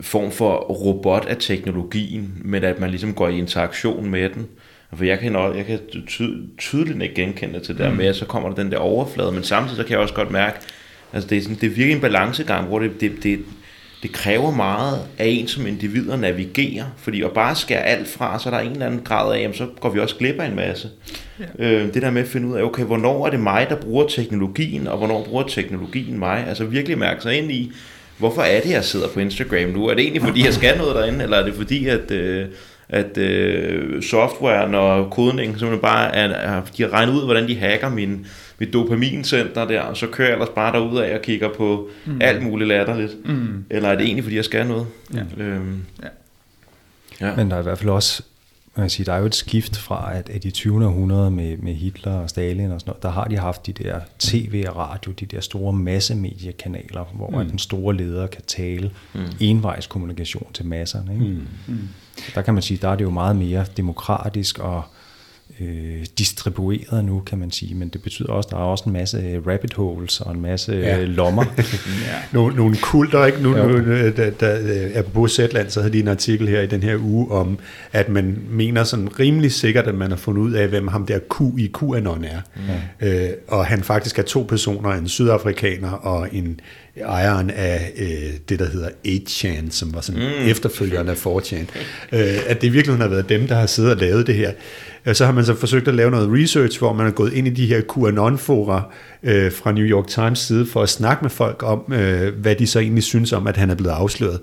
[0.00, 4.46] form for robot af teknologien, men at man ligesom går i interaktion med den.
[4.96, 6.22] For jeg kan, jeg kan ty,
[6.58, 9.42] tydeligt ikke genkende til det der med, at så kommer der den der overflade, men
[9.42, 10.56] samtidig så kan jeg også godt mærke,
[11.12, 13.40] altså det er, sådan, det er virkelig en balancegang, hvor det, det, det,
[14.02, 18.38] det kræver meget af en som individ at navigere, fordi at bare skære alt fra,
[18.38, 20.46] så er der en eller anden grad af, jamen, så går vi også glip af
[20.46, 20.88] en masse.
[21.58, 21.70] Ja.
[21.70, 24.06] Øh, det der med at finde ud af, okay, hvornår er det mig, der bruger
[24.06, 26.46] teknologien, og hvornår bruger teknologien mig?
[26.48, 27.72] Altså virkelig mærke sig ind i,
[28.18, 29.86] hvorfor er det, jeg sidder på Instagram nu?
[29.86, 32.46] Er det egentlig, fordi jeg skal noget derinde, eller er det fordi, at, øh,
[32.88, 37.88] at øh, softwaren og kodningen simpelthen bare er, de har regnet ud, hvordan de hacker
[37.88, 38.26] min,
[38.58, 42.18] mit dopamincenter der, og så kører jeg ellers bare derud af og kigger på mm.
[42.20, 43.12] alt muligt latterligt.
[43.24, 43.64] Mm.
[43.70, 44.86] Eller er det egentlig, fordi jeg skal noget?
[45.14, 45.44] Ja.
[45.44, 46.08] Øhm, Ja.
[47.26, 47.36] ja.
[47.36, 48.22] Men der er i hvert fald også,
[48.76, 50.86] man kan sige, der er jo et skift fra, at, at i 20.
[50.86, 54.00] århundrede med, med Hitler og Stalin og sådan noget, der har de haft de der
[54.18, 57.48] tv og radio, de der store massemediekanaler, hvor mm.
[57.48, 59.20] den store leder kan tale mm.
[59.40, 61.14] envejs kommunikation til masserne.
[61.14, 61.24] Ikke?
[61.66, 61.88] Mm.
[62.34, 64.82] Der kan man sige, der er det jo meget mere demokratisk og
[65.60, 68.92] øh, distribueret nu, kan man sige, men det betyder også, at der er også en
[68.92, 70.96] masse rabbit holes og en masse Ja.
[70.98, 71.04] ja.
[71.04, 71.44] lommer.
[72.32, 73.42] Nogle, nogle kulter, ikke?
[73.42, 76.82] Nu, øh, da, da, øh, apropos Zetland, så havde de en artikel her i den
[76.82, 77.58] her uge om,
[77.92, 81.18] at man mener sådan rimelig sikkert, at man har fundet ud af, hvem ham der
[81.18, 82.40] Q i QAnon er.
[83.00, 83.24] Ja.
[83.24, 86.60] Øh, og han faktisk er to personer, en sydafrikaner og en
[86.96, 90.50] ejeren af øh, det, der hedder 8chan, som var sådan mm.
[90.50, 91.66] efterfølgeren af 4chan.
[92.12, 94.52] Øh, at det i virkeligheden har været dem, der har siddet og lavet det her.
[95.06, 97.46] Øh, Så har man så forsøgt at lave noget research, hvor man er gået ind
[97.46, 98.82] i de her QAnon-fora
[99.22, 102.66] øh, fra New York Times side for at snakke med folk om, øh, hvad de
[102.66, 104.40] så egentlig synes om, at han er blevet afsløret.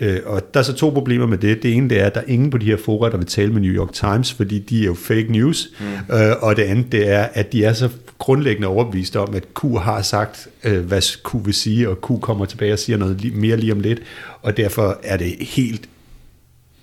[0.00, 1.62] Øh, og der er så to problemer med det.
[1.62, 3.52] Det ene det er, at der er ingen på de her fora, der vil tale
[3.52, 5.68] med New York Times, fordi de er jo fake news.
[5.80, 6.14] Mm.
[6.16, 9.64] Øh, og det andet det er, at de er så grundlæggende overbevist om, at Q
[9.80, 13.36] har sagt, øh, hvad Q vil sige, og Q kommer tilbage og siger noget li-
[13.40, 14.00] mere lige om lidt.
[14.42, 15.88] Og derfor er det helt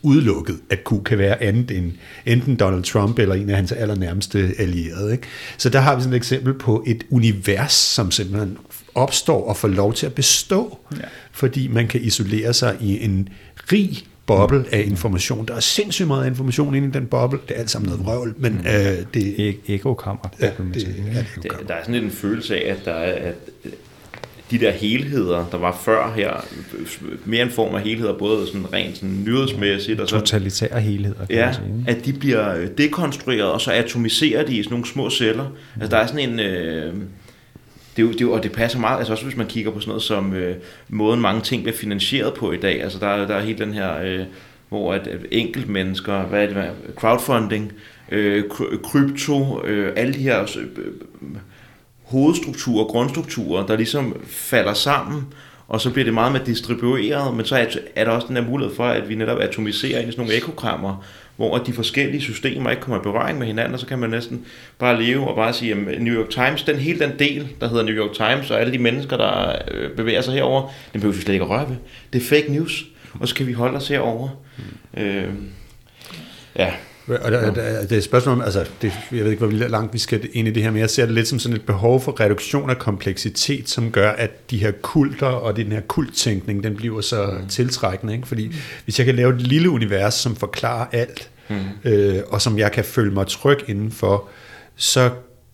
[0.02, 1.92] udelukket, at Q kan være andet end
[2.26, 5.12] enten Donald Trump eller en af hans allernærmeste allierede.
[5.12, 5.28] Ikke?
[5.58, 8.58] Så der har vi sådan et eksempel på et univers, som simpelthen
[8.96, 11.06] opstår og får lov til at bestå, ja.
[11.32, 13.30] fordi man kan isolere sig i en
[13.72, 15.48] rig boble af information.
[15.48, 17.40] Der er sindssygt meget information inde i den boble.
[17.48, 21.68] Det er alt sammen noget vrøvl, men øh, det, E- Ekokammer, ja, det, ja, det
[21.68, 23.36] der er sådan lidt en følelse af, at der er, at
[24.52, 26.46] de der helheder, der var før her,
[27.26, 31.36] mere en form af helheder, både sådan rent sådan nyhedsmæssigt, og så Totalitære helheder, kan
[31.36, 31.84] Ja, man sige.
[31.98, 35.46] at de bliver øh, dekonstrueret, og så atomiserer de i sådan nogle små celler.
[35.82, 36.40] Altså der er sådan en...
[36.40, 36.94] Øh,
[37.98, 39.72] det er jo, det er jo, og det passer meget, altså også hvis man kigger
[39.72, 40.56] på sådan noget som øh,
[40.90, 42.84] måden mange ting bliver finansieret på i dag.
[42.84, 44.20] Altså der, er- der er hele den her, øh,
[44.70, 47.72] hvor at at enkeltmennesker, hvad er det, crowdfunding,
[48.12, 50.66] øh, kry- krypto, øh, alle de her øh,
[52.10, 55.26] hovedstrukturer, grundstrukturer, der ligesom falder sammen,
[55.68, 58.44] og så bliver det meget mere distribueret, men så er, er der også den her
[58.44, 62.70] mulighed for, at vi netop atomiserer ind i sådan nogle ekokrammer, hvor de forskellige systemer
[62.70, 64.46] ikke kommer i berøring med hinanden, og så kan man næsten
[64.80, 67.84] bare leve og bare sige, at New York Times, den hele den del, der hedder
[67.84, 70.62] New York Times, og alle de mennesker, der øh, bevæger sig herover,
[70.94, 71.76] den behøver vi slet ikke at røre ved.
[72.14, 72.86] Det er fake news,
[73.20, 74.30] og så kan vi holde os herover.
[74.58, 75.02] Mm.
[75.02, 75.34] Øh,
[76.56, 76.74] ja,
[77.10, 79.94] Og der, der, det er et spørgsmål om, altså, det, jeg ved ikke, hvor langt
[79.94, 82.02] vi skal ind i det her, men jeg ser det lidt som sådan et behov
[82.02, 86.76] for reduktion af kompleksitet, som gør, at de her kulter og den her kulttænkning, den
[86.76, 87.48] bliver så mm.
[87.48, 88.14] tiltrækkende.
[88.14, 88.28] Ikke?
[88.28, 91.56] Fordi hvis jeg kan lave et lille univers, som forklarer alt, mm.
[91.84, 94.28] øh, og som jeg kan føle mig tryg indenfor,
[94.76, 95.10] så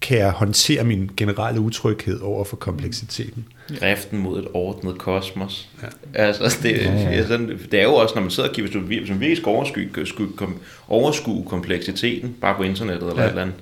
[0.06, 3.46] kan jeg håndtere min generelle utryghed over for kompleksiteten.
[3.80, 5.70] Driften mod et ordnet kosmos.
[5.84, 5.88] Ja.
[6.14, 7.28] Altså, det, ja, ja.
[7.28, 9.38] Sådan, det er jo også, når man sidder og kigger, hvis du hvis man virkelig
[9.38, 9.88] skal overskue,
[10.36, 13.28] kom, overskue kompleksiteten, bare på internettet eller ja.
[13.28, 13.56] et eller andet,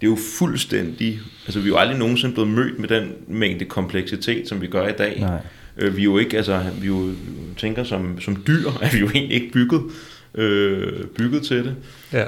[0.00, 3.64] det er jo fuldstændig, altså vi er jo aldrig nogensinde blevet mødt med den mængde
[3.64, 5.20] kompleksitet, som vi gør i dag.
[5.20, 5.40] Nej.
[5.78, 7.10] Øh, vi er jo ikke, altså, vi jo
[7.56, 9.82] tænker som, som dyr, er vi jo egentlig ikke bygget,
[10.34, 11.74] øh, bygget til det.
[12.12, 12.24] Ja.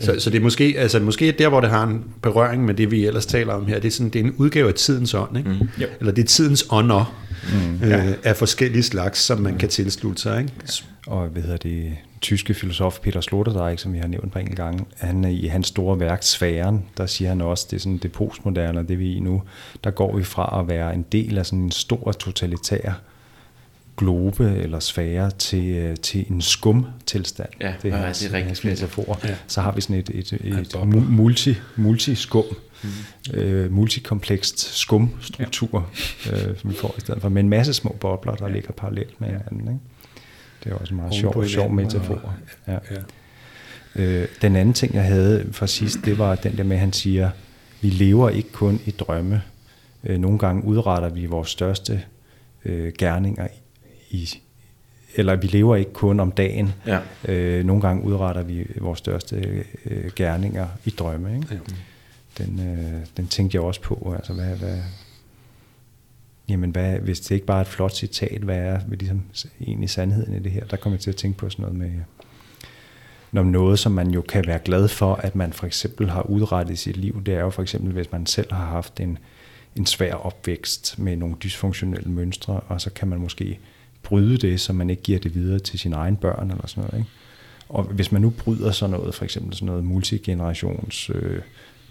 [0.00, 2.90] Så, så det er måske, altså måske der, hvor det har en berøring med det,
[2.90, 5.38] vi ellers taler om her, det er, sådan, det er en udgave af tidens ånd,
[5.38, 5.50] ikke?
[5.50, 5.68] Mm.
[5.82, 5.90] Yep.
[6.00, 7.84] eller det er tidens ånder mm.
[7.84, 8.14] øh, ja.
[8.24, 9.58] af forskellige slags, som man mm.
[9.58, 10.40] kan tilslutte sig.
[10.40, 10.52] Ikke?
[11.06, 14.88] Og hvad hedder det, tyske filosof Peter Sloterdijk, som vi har nævnt på en gang,
[14.96, 18.88] han i hans store værk Sfæren, der siger han også, det er sådan det postmoderne,
[18.88, 19.42] det vi er i nu,
[19.84, 22.92] der går vi fra at være en del af sådan en stor totalitær
[24.02, 27.48] globe eller sfære til, øh, til en skum tilstand.
[27.60, 29.20] Ja, det er, ja, det er rigtig metafor.
[29.24, 29.36] Ja.
[29.46, 32.44] Så har vi sådan et, et, et, et multi, multi-skum,
[32.82, 33.34] mm.
[33.34, 35.90] øh, multikomplekst skumstruktur,
[36.26, 36.48] ja.
[36.48, 38.52] øh, som vi får i stedet for, med en masse små bobler, der ja.
[38.52, 39.60] ligger parallelt med hinanden.
[39.60, 39.80] Ikke?
[40.64, 42.34] Det er også en meget sjov, sjov metafor.
[42.68, 42.72] Ja.
[42.72, 43.00] Ja.
[43.96, 46.92] Øh, den anden ting, jeg havde for sidst, det var den der med, at han
[46.92, 47.30] siger,
[47.80, 49.42] vi lever ikke kun i drømme.
[50.04, 52.02] Øh, nogle gange udretter vi vores største
[52.64, 53.46] øh, gerninger
[54.12, 54.42] i
[55.14, 56.72] eller vi lever ikke kun om dagen.
[56.86, 57.00] Ja.
[57.24, 61.36] Øh, nogle gange udretter vi vores største øh, gerninger i drømme.
[61.36, 61.46] Ikke?
[61.50, 61.58] Ja.
[62.44, 64.14] Den, øh, den tænkte jeg også på.
[64.16, 64.78] Altså, hvad, hvad,
[66.48, 69.22] jamen hvad, hvis det ikke bare er et flot citat, hvad er hvad ligesom
[69.60, 70.64] egentlig sandheden i det her?
[70.64, 71.90] Der kommer jeg til at tænke på sådan noget med,
[73.32, 76.72] når noget, som man jo kan være glad for, at man for eksempel har udrettet
[76.72, 79.18] i sit liv, det er jo for eksempel, hvis man selv har haft en,
[79.76, 83.58] en svær opvækst med nogle dysfunktionelle mønstre, og så kan man måske
[84.02, 86.98] bryde det, så man ikke giver det videre til sine egne børn eller sådan noget.
[86.98, 87.10] Ikke?
[87.68, 91.40] Og hvis man nu bryder sådan noget, for eksempel sådan noget multigenerations øh,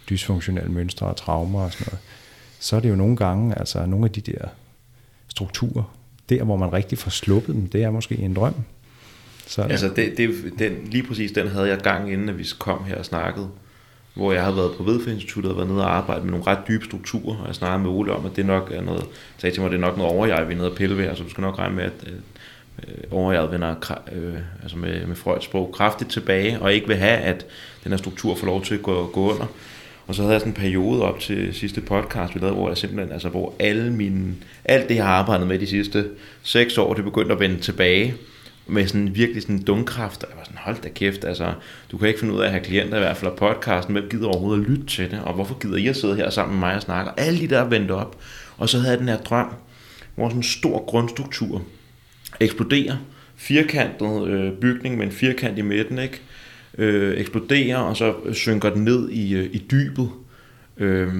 [0.10, 2.00] dysfunktionelle mønstre og traumer og sådan noget,
[2.60, 4.48] så er det jo nogle gange, altså nogle af de der
[5.28, 5.98] strukturer,
[6.30, 8.56] der hvor man rigtig får sluppet dem, det er måske en drøm.
[9.48, 12.84] Så, altså det, det, den, lige præcis den havde jeg gang inden, at vi kom
[12.84, 13.50] her og snakkede
[14.14, 16.86] hvor jeg har været på Vedfærdsinstituttet og været nede og arbejde med nogle ret dybe
[16.86, 19.06] strukturer, og jeg snakker med Ole om, at det nok er noget,
[19.38, 21.06] sagde til mig, at det er nok noget overjeg, vi er nede og pille ved,
[21.06, 25.16] altså du skal nok regne med, at øh, øh overjeget vender øh, altså med, med
[25.16, 27.46] Freuds sprog kraftigt tilbage, og ikke vil have, at
[27.84, 29.46] den her struktur får lov til at gå, gå under.
[30.08, 32.78] Og så havde jeg sådan en periode op til sidste podcast, vi lavede, hvor jeg
[32.78, 36.10] simpelthen, altså hvor alle mine, alt det, jeg har arbejdet med de sidste
[36.44, 38.16] seks år, det begyndte at vende tilbage
[38.68, 41.54] med sådan virkelig sådan dunkraft, og jeg var sådan, hold da kæft, altså,
[41.92, 44.10] du kan ikke finde ud af at have klienter, i hvert fald og podcasten, hvem
[44.10, 46.68] gider overhovedet at lytte til det, og hvorfor gider I at sidde her sammen med
[46.68, 48.18] mig og snakke, alle de der vendte op,
[48.58, 49.54] og så havde jeg den her drøm,
[50.16, 51.64] hvor sådan en stor grundstruktur
[52.40, 52.98] eksploderer,
[53.36, 56.22] firkantet øh, bygning med en firkant i midten, ikke?
[56.78, 60.10] Øh, eksploderer, og så synker den ned i, øh, i dybet,
[60.78, 61.14] øh,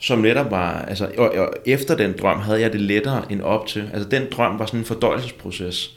[0.00, 3.66] som netop var, altså, og, og efter den drøm havde jeg det lettere end op
[3.66, 3.90] til.
[3.92, 5.96] Altså den drøm var sådan en fordøjelsesproces.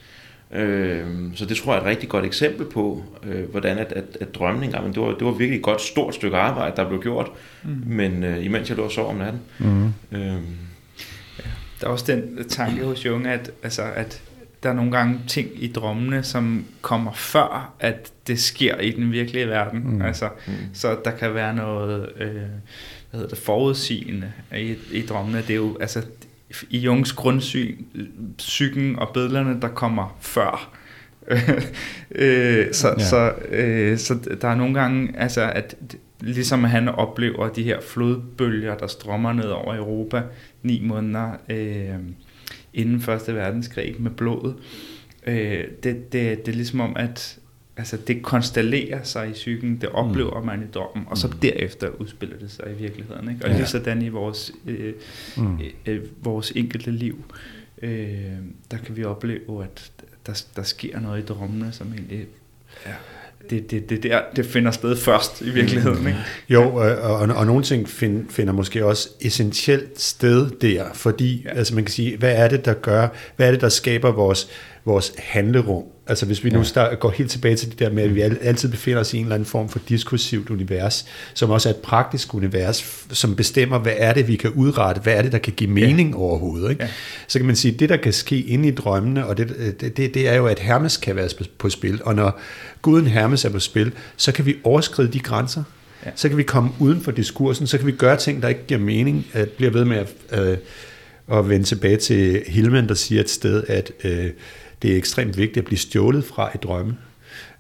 [0.52, 4.04] Øh, så det tror jeg er et rigtig godt eksempel på, øh, hvordan at, at,
[4.22, 7.02] at drømninger, men det var, det var virkelig et godt stort stykke arbejde, der blev
[7.02, 7.32] gjort,
[7.64, 7.84] mm.
[7.86, 9.42] men øh, imens jeg lå og sov om natten.
[9.60, 9.86] Mm.
[10.12, 10.22] Øh,
[11.40, 11.50] ja.
[11.82, 14.22] Der er også den tanke hos Jung, at, altså, at
[14.64, 19.12] der er nogle gange ting i drømmene, som kommer før, at det sker i den
[19.12, 19.82] virkelige verden.
[19.86, 20.02] Mm.
[20.02, 20.54] Altså, mm.
[20.74, 22.10] Så der kan være noget...
[22.20, 22.42] Øh,
[23.14, 25.38] hvad hedder det, forudsigende i, i drømmene.
[25.38, 26.02] Det er jo, altså,
[26.70, 27.78] i Jungs grundsyn,
[28.38, 30.76] psyken og billederne, der kommer før.
[32.12, 33.04] øh, så, ja.
[33.04, 35.76] så, øh, så der er nogle gange, altså, at
[36.20, 40.22] ligesom han oplever de her flodbølger, der strømmer ned over Europa
[40.64, 41.96] ni måneder øh,
[42.74, 44.56] inden Første Verdenskrig med blodet.
[45.28, 47.40] Øh, det, det, det er ligesom om, at
[47.78, 50.46] altså det konstellerer sig i psyken, det oplever mm.
[50.46, 51.34] man i drømmen, og så mm.
[51.34, 53.30] derefter udspiller det sig i virkeligheden.
[53.30, 53.46] Ikke?
[53.46, 53.58] Og ja.
[53.58, 54.94] lige sådan i vores, øh,
[55.38, 55.60] mm.
[55.86, 57.24] øh, vores enkelte liv,
[57.82, 58.12] øh,
[58.72, 59.92] der kan vi opleve, at
[60.26, 62.28] der, der sker noget i drømmene, som egentlig
[62.86, 62.92] ja,
[63.50, 66.02] det, det, det, der, det finder sted først i virkeligheden.
[66.02, 66.08] Mm.
[66.08, 66.20] Ikke?
[66.50, 71.50] Jo, og, og, og nogle ting find, finder måske også essentielt sted der, fordi ja.
[71.50, 74.50] altså man kan sige, hvad er det, der gør, hvad er det, der skaber vores,
[74.86, 75.84] vores handlerum?
[76.08, 78.70] Altså hvis vi nu start, går helt tilbage til det der med, at vi altid
[78.70, 82.34] befinder os i en eller anden form for diskursivt univers, som også er et praktisk
[82.34, 85.70] univers, som bestemmer, hvad er det, vi kan udrette, hvad er det, der kan give
[85.70, 86.18] mening ja.
[86.18, 86.70] overhovedet.
[86.70, 86.84] Ikke?
[86.84, 86.90] Ja.
[87.28, 89.98] Så kan man sige, at det, der kan ske inde i drømmene, og det, det,
[89.98, 92.40] det er jo, at Hermes kan være på spil, og når
[92.82, 95.64] guden Hermes er på spil, så kan vi overskride de grænser.
[96.06, 96.12] Ja.
[96.16, 98.80] Så kan vi komme uden for diskursen, så kan vi gøre ting, der ikke giver
[98.80, 100.58] mening, at bliver ved med at, øh,
[101.32, 104.30] at vende tilbage til Hillman, der siger et sted, at øh,
[104.84, 106.98] det er ekstremt vigtigt at blive stjålet fra i drømme.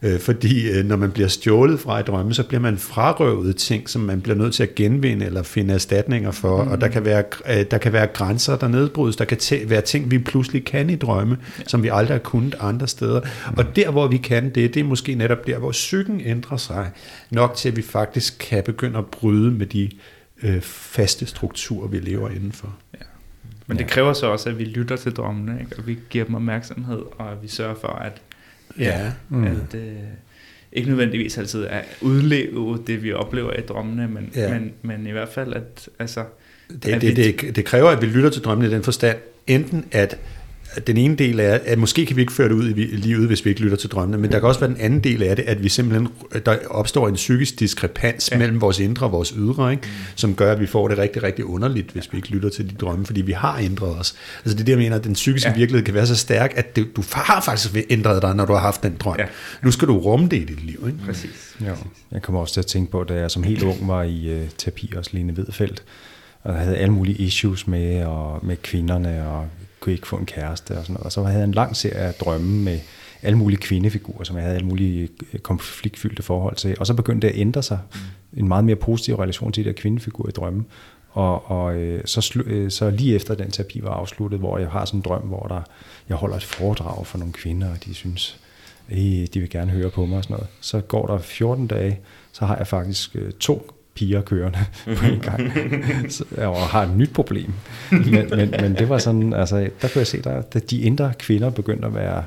[0.01, 3.89] Øh, fordi øh, når man bliver stjålet fra et drømme, så bliver man frarøvet ting,
[3.89, 6.71] som man bliver nødt til at genvinde eller finde erstatninger for, mm.
[6.71, 9.81] og der kan, være, øh, der kan være grænser, der nedbrydes, der kan tæ- være
[9.81, 11.63] ting, vi pludselig kan i drømme, ja.
[11.67, 13.21] som vi aldrig har kunnet andre steder.
[13.21, 13.57] Mm.
[13.57, 16.91] Og der, hvor vi kan det, det er måske netop der, hvor psyken ændrer sig,
[17.31, 19.89] nok til, at vi faktisk kan begynde at bryde med de
[20.43, 22.75] øh, faste strukturer, vi lever indenfor.
[22.93, 23.12] Ja.
[23.67, 25.75] Men det kræver så også, at vi lytter til drømmene, ikke?
[25.77, 28.21] og vi giver dem opmærksomhed, og at vi sørger for, at
[28.79, 29.11] Ja.
[29.29, 29.43] Mm.
[29.43, 29.93] At øh,
[30.71, 34.53] ikke nødvendigvis altid at udleve det, vi oplever i drømmene, men, ja.
[34.53, 36.23] men, men i hvert fald, at altså...
[36.83, 39.17] Det, at det, vi, det, det kræver, at vi lytter til drømmene i den forstand,
[39.47, 40.17] enten at
[40.87, 43.45] den ene del er, at måske kan vi ikke føre det ud i livet, hvis
[43.45, 45.43] vi ikke lytter til drømmene, men der kan også være den anden del af det,
[45.43, 46.07] at vi simpelthen,
[46.45, 48.37] der opstår en psykisk diskrepans ja.
[48.37, 49.87] mellem vores indre og vores ydre, ikke?
[50.15, 52.75] Som gør, at vi får det rigtig, rigtig underligt, hvis vi ikke lytter til de
[52.75, 54.15] drømme, fordi vi har ændret os.
[54.45, 55.55] Altså det er det, jeg mener, at den psykiske ja.
[55.55, 58.59] virkelighed kan være så stærk, at det, du har faktisk ændret dig, når du har
[58.59, 59.15] haft den drøm.
[59.19, 59.25] Ja.
[59.63, 60.83] Nu skal du rumme det i dit liv.
[60.87, 60.99] Ikke?
[61.05, 61.55] Præcis.
[61.61, 61.73] Ja.
[62.11, 64.49] Jeg kommer også til at tænke på, da jeg som helt ung var i uh,
[64.57, 65.83] terapi hos Lene Vedfeldt,
[66.43, 69.47] og havde alle mulige issues med, og med kvinderne, og
[69.83, 71.05] kunne ikke få en kæreste og sådan noget.
[71.05, 72.79] Og så havde jeg en lang serie af drømme med
[73.21, 76.75] alle mulige kvindefigurer, som jeg havde alle mulige øh, konfliktfyldte forhold til.
[76.79, 77.79] Og så begyndte det at ændre sig.
[77.93, 78.39] Mm.
[78.39, 80.65] En meget mere positiv relation til de der kvindefigurer i drømmen.
[81.09, 84.85] Og, og øh, så, øh, så lige efter den terapi var afsluttet, hvor jeg har
[84.85, 85.61] sådan en drøm, hvor der,
[86.09, 88.39] jeg holder et foredrag for nogle kvinder, og de synes,
[88.91, 90.47] øh, de vil gerne høre på mig og sådan noget.
[90.61, 91.99] Så går der 14 dage,
[92.31, 94.59] så har jeg faktisk øh, to piger kørende
[94.97, 95.51] på en gang,
[96.37, 97.53] og har et nyt problem.
[97.91, 101.49] Men, men, men det var sådan, altså, der kunne jeg se, at de indre kvinder
[101.49, 102.23] begyndte at være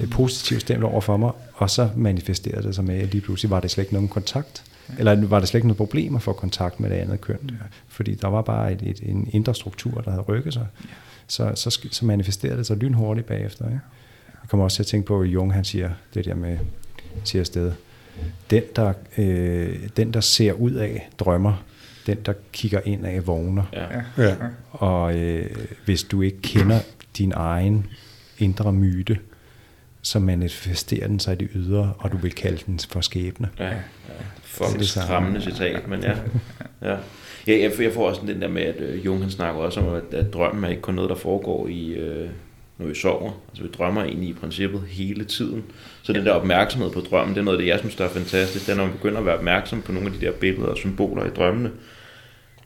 [0.00, 3.50] øh, positivt stemt over for mig, og så manifesterede det sig med, at lige pludselig
[3.50, 4.64] var det slet ikke nogen kontakt,
[4.98, 7.50] eller var det slet ikke noget problem at få kontakt med det andet køn,
[7.88, 10.66] fordi der var bare et, et, en indre struktur, der havde rykket sig.
[11.26, 13.64] Så, så, så manifesterede det sig lynhurtigt bagefter.
[13.64, 13.78] Ja.
[14.42, 16.58] Jeg kommer også til at tænke på, at Jung han siger det der med,
[17.24, 17.72] siger afsted,
[18.50, 21.64] den der, øh, den, der ser ud af, drømmer,
[22.06, 23.62] den, der kigger ind af, vågner.
[23.72, 23.86] Ja.
[24.24, 24.34] Ja.
[24.70, 25.50] Og øh,
[25.84, 26.80] hvis du ikke kender
[27.18, 27.86] din egen
[28.38, 29.18] indre myte,
[30.02, 33.48] så manifesterer den sig i det ydre, og du vil kalde den for skæbne.
[33.58, 33.74] Ja, ja.
[34.42, 36.16] Fuck skræmmende citat, men ja.
[36.82, 36.96] ja.
[37.46, 39.94] Ja, jeg, jeg får også den der med, at øh, Jung han snakker også om,
[39.94, 42.30] at, at drømmen er ikke kun noget, der foregår i, øh,
[42.78, 43.32] når vi sover.
[43.48, 45.64] Altså vi drømmer egentlig i princippet hele tiden.
[46.02, 48.08] Så den der opmærksomhed på drømmen, det er noget af det, jeg synes, der er
[48.08, 48.66] fantastisk.
[48.66, 50.76] Det er, når man begynder at være opmærksom på nogle af de der billeder og
[50.76, 51.70] symboler i drømmene,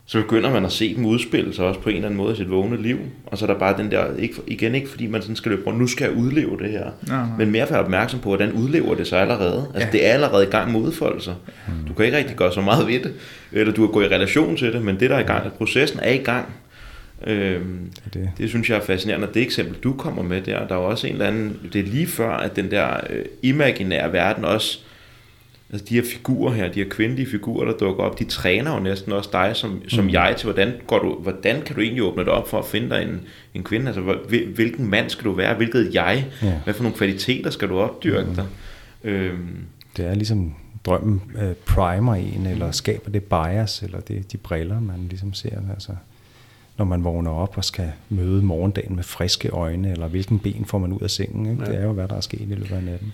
[0.06, 2.36] så begynder man at se dem udspille sig også på en eller anden måde i
[2.36, 2.98] sit vågne liv.
[3.26, 5.62] Og så er der bare den der, ikke, igen ikke fordi man sådan skal løbe
[5.66, 6.90] rundt, nu skal jeg udleve det her.
[7.08, 7.24] Nej.
[7.38, 9.66] Men mere være opmærksom på, hvordan udlever det sig allerede.
[9.74, 9.92] Altså ja.
[9.92, 11.34] det er allerede i gang med udfoldelser.
[11.68, 11.88] Mm.
[11.88, 13.14] Du kan ikke rigtig gøre så meget ved det,
[13.52, 15.52] eller du kan gå i relation til det, men det der er i gang, at
[15.52, 16.46] processen er i gang.
[17.26, 18.48] Øhm, det, det.
[18.48, 19.28] synes jeg er fascinerende.
[19.34, 22.06] Det eksempel, du kommer med der, der er også en eller anden, det er lige
[22.06, 24.78] før, at den der øh, imaginære verden også,
[25.72, 28.80] altså de her figurer her, de her kvindelige figurer, der dukker op, de træner jo
[28.80, 30.10] næsten også dig som, som mm.
[30.10, 32.90] jeg til, hvordan, går du, hvordan kan du egentlig åbne det op for at finde
[32.90, 33.20] dig en,
[33.54, 33.86] en kvinde?
[33.86, 34.00] Altså,
[34.54, 35.54] hvilken mand skal du være?
[35.54, 36.26] Hvilket jeg?
[36.42, 36.58] Ja.
[36.64, 38.34] Hvad for nogle kvaliteter skal du opdyrke mm.
[38.34, 38.46] dig?
[39.04, 39.58] Øhm,
[39.96, 40.54] det er ligesom
[40.84, 45.58] drømmen øh, primer en, eller skaber det bias, eller det, de briller, man ligesom ser.
[45.74, 45.92] Altså
[46.82, 50.78] når man vågner op og skal møde morgendagen med friske øjne, eller hvilken ben får
[50.78, 51.50] man ud af sengen.
[51.50, 51.62] Ikke?
[51.64, 51.70] Ja.
[51.70, 53.12] Det er jo, hvad der er sket i løbet af natten.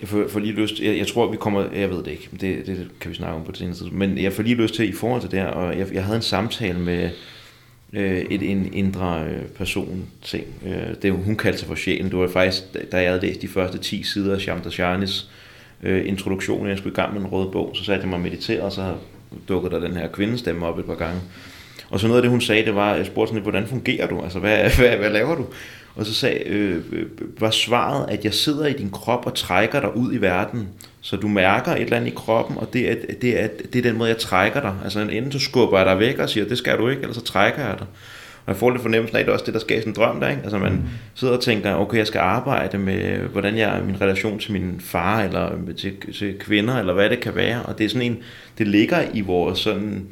[0.00, 2.66] Jeg får, får lige lyst, jeg, jeg tror, vi kommer, jeg ved det ikke, det,
[2.66, 4.88] det kan vi snakke om på det senere tid, men jeg får lige lyst til,
[4.88, 7.10] i forhold til det her, og jeg, jeg havde en samtale med
[7.92, 10.44] øh, et en indre øh, person ting.
[10.66, 12.10] Øh, det hun kaldte sig for sjælen.
[12.10, 12.62] Det var faktisk,
[12.92, 15.30] da jeg havde læst de første 10 sider af Shamdashanis
[15.82, 18.22] øh, introduktion, jeg skulle i gang med en rød bog, så satte jeg mig og
[18.22, 18.94] mediterede, og så
[19.48, 21.20] dukkede der den her kvindestemme op et par gange.
[21.90, 24.06] Og så noget af det, hun sagde, det var, jeg spurgte sådan lidt, hvordan fungerer
[24.06, 24.20] du?
[24.22, 25.46] Altså, hvad, hvad, hvad laver du?
[25.94, 27.06] Og så sagde, øh, øh,
[27.38, 30.68] var svaret, at jeg sidder i din krop og trækker dig ud i verden.
[31.00, 33.82] Så du mærker et eller andet i kroppen, og det er, det er, det er
[33.82, 34.74] den måde, jeg trækker dig.
[34.84, 37.24] Altså enten så skubber jeg dig væk og siger, det skal du ikke, eller så
[37.24, 37.86] trækker jeg dig.
[38.46, 39.90] Og jeg får lidt fornemmelsen af, at det er også det, der sker i sådan
[39.90, 40.42] en drøm der, ikke?
[40.42, 40.82] Altså man mm.
[41.14, 45.22] sidder og tænker, okay, jeg skal arbejde med, hvordan jeg min relation til min far,
[45.22, 47.62] eller til, til kvinder, eller hvad det kan være.
[47.62, 48.18] Og det er sådan en,
[48.58, 50.06] det ligger i vores sådan,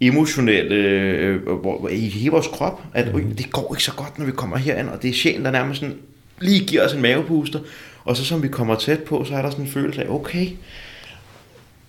[0.00, 1.40] emotionelle øh,
[1.90, 3.34] i hele vores krop, at mm.
[3.34, 5.80] det går ikke så godt, når vi kommer herind, og det er sjælen, der nærmest
[5.80, 5.96] sådan,
[6.40, 7.60] lige giver os en mavepuster,
[8.04, 10.48] og så som vi kommer tæt på, så er der sådan en følelse af, okay,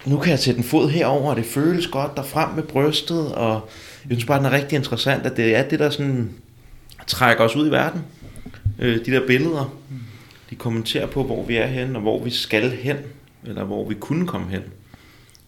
[0.05, 3.31] nu kan jeg sætte en fod herover, og det føles godt der frem med brystet,
[3.35, 3.69] og
[4.09, 6.29] jeg synes bare, den er rigtig interessant, at det er det, der sådan
[7.07, 8.01] trækker os ud i verden.
[8.79, 9.77] Øh, de der billeder,
[10.49, 12.97] de kommenterer på, hvor vi er hen, og hvor vi skal hen,
[13.45, 14.61] eller hvor vi kunne komme hen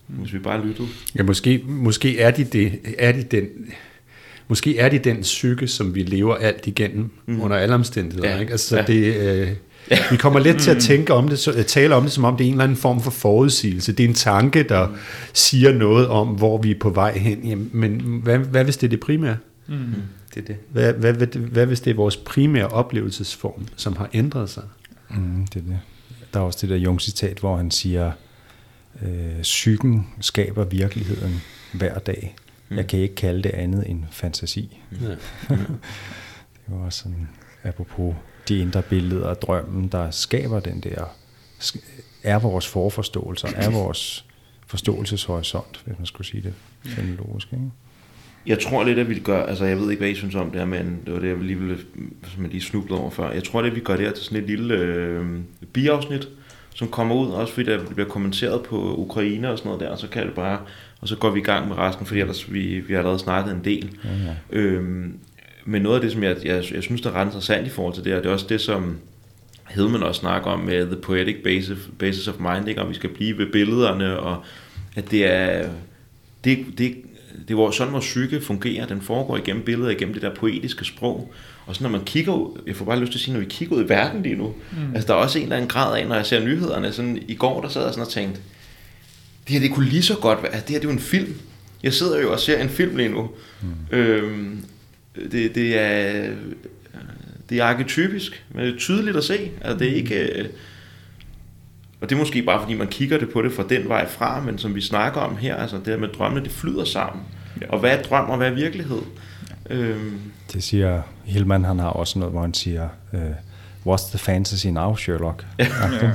[0.09, 0.87] hvis vi bare lyttede.
[1.15, 3.45] Ja, måske, måske er de det, er de den,
[4.47, 7.41] måske er de den psyke, som vi lever alt igennem, mm.
[7.41, 8.29] under alle omstændigheder.
[8.29, 8.39] Ja.
[8.39, 8.51] Ikke?
[8.51, 8.83] Altså, ja.
[8.83, 9.51] det, øh,
[10.11, 12.37] Vi kommer let til at tænke om det, så, at tale om det, som om
[12.37, 13.91] det er en eller anden form for forudsigelse.
[13.93, 14.87] Det er en tanke, der
[15.33, 17.47] siger noget om, hvor vi er på vej hen.
[17.47, 19.37] Jamen, men hvad, hvad hvis det er det primære?
[19.67, 19.75] Mm.
[20.35, 20.55] Det er det.
[20.69, 24.63] Hvad, hvad, hvad, hvad hvis det er vores primære oplevelsesform, som har ændret sig?
[25.09, 25.79] Mm, det er det.
[26.33, 28.11] Der er også det der Jung-citat, hvor han siger,
[29.01, 31.41] øh, psyken skaber virkeligheden
[31.73, 32.35] hver dag.
[32.71, 34.81] Jeg kan ikke kalde det andet end fantasi.
[35.01, 35.07] Ja.
[36.69, 37.29] Det var også sådan,
[37.63, 38.15] apropos
[38.47, 41.15] de indre billeder og drømmen, der skaber den der,
[42.23, 44.25] er vores forforståelser, er vores
[44.67, 46.53] forståelseshorisont, hvis man skulle sige det
[46.85, 47.53] fenomenologisk.
[47.53, 47.65] Ikke?
[48.45, 50.59] Jeg tror lidt, at vi gør, altså jeg ved ikke, hvad I synes om det
[50.59, 51.77] her, men det var det, jeg lige ville,
[52.33, 53.31] som jeg lige snublede over før.
[53.31, 55.39] Jeg tror lidt, at vi gør det her til sådan et lille øh,
[55.73, 56.27] biafsnit,
[56.79, 60.07] som kommer ud, også fordi der bliver kommenteret på Ukraine og sådan noget der, så
[60.07, 60.59] kan det bare,
[61.01, 63.53] og så går vi i gang med resten, fordi ellers vi, vi har allerede snakket
[63.53, 63.97] en del.
[64.03, 64.35] Ja, ja.
[64.49, 65.13] Øhm,
[65.65, 67.93] men noget af det, som jeg, jeg, jeg synes, der er ret interessant i forhold
[67.93, 68.97] til det her, det er også det, som
[69.67, 72.81] Hedman også snakker om med the poetic basis, basis of mind, ikke?
[72.81, 74.43] om vi skal blive ved billederne, og
[74.95, 75.69] at det er,
[76.43, 76.95] det, det,
[77.47, 78.85] det er hvor, sådan, vores psyke fungerer.
[78.85, 81.33] Den foregår igennem billeder, igennem det der poetiske sprog.
[81.65, 83.45] Og så når man kigger ud, jeg får bare lyst til at sige, når vi
[83.49, 84.95] kigger ud i verden lige nu, mm.
[84.95, 87.35] altså der er også en eller anden grad af, når jeg ser nyhederne, sådan i
[87.35, 88.41] går, der sad jeg sådan og tænkte,
[89.47, 91.35] det her, det kunne lige så godt være, det her, det er jo en film.
[91.83, 93.29] Jeg sidder jo og ser en film lige nu.
[93.61, 93.97] Mm.
[93.97, 94.65] Øhm,
[95.31, 96.29] det, det er
[97.49, 99.51] det er arketypisk, men det er tydeligt at se.
[99.61, 100.49] Altså, det er ikke...
[101.99, 104.07] Øh, og det er måske bare fordi man kigger det på det fra den vej
[104.09, 107.23] fra, men som vi snakker om her, altså det her med drømmene, det flyder sammen.
[107.61, 107.69] Ja.
[107.69, 109.01] Og hvad er drøm og hvad er virkelighed?
[109.69, 109.75] Ja.
[109.75, 110.19] Øhm,
[110.53, 113.19] Det siger Hillman, han har også noget, hvor han siger, uh,
[113.93, 115.45] what's the fantasy now, Sherlock?
[115.59, 115.67] Ja.
[116.01, 116.11] ja,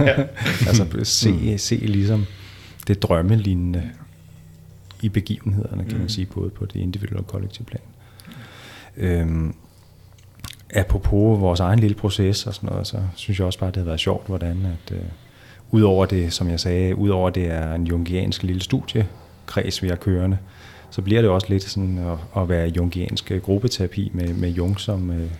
[0.00, 0.14] ja.
[0.68, 2.26] altså se, se ligesom
[2.86, 3.90] det drømmelignende
[5.02, 6.08] i begivenhederne, kan man Mm.
[6.08, 7.80] sige, både på det individuelle og kollektive plan.
[8.96, 9.54] Øhm,
[10.74, 13.84] apropos vores egen lille proces og sådan noget, så synes jeg også bare, det har
[13.84, 15.02] været sjovt, hvordan at, øh,
[15.70, 20.38] udover det, som jeg sagde, udover det er en jungiansk lille studiekreds, vi har kørende,
[20.90, 25.10] så bliver det også lidt sådan at, at være jungiansk gruppeterapi med, med Jung som
[25.10, 25.30] øh,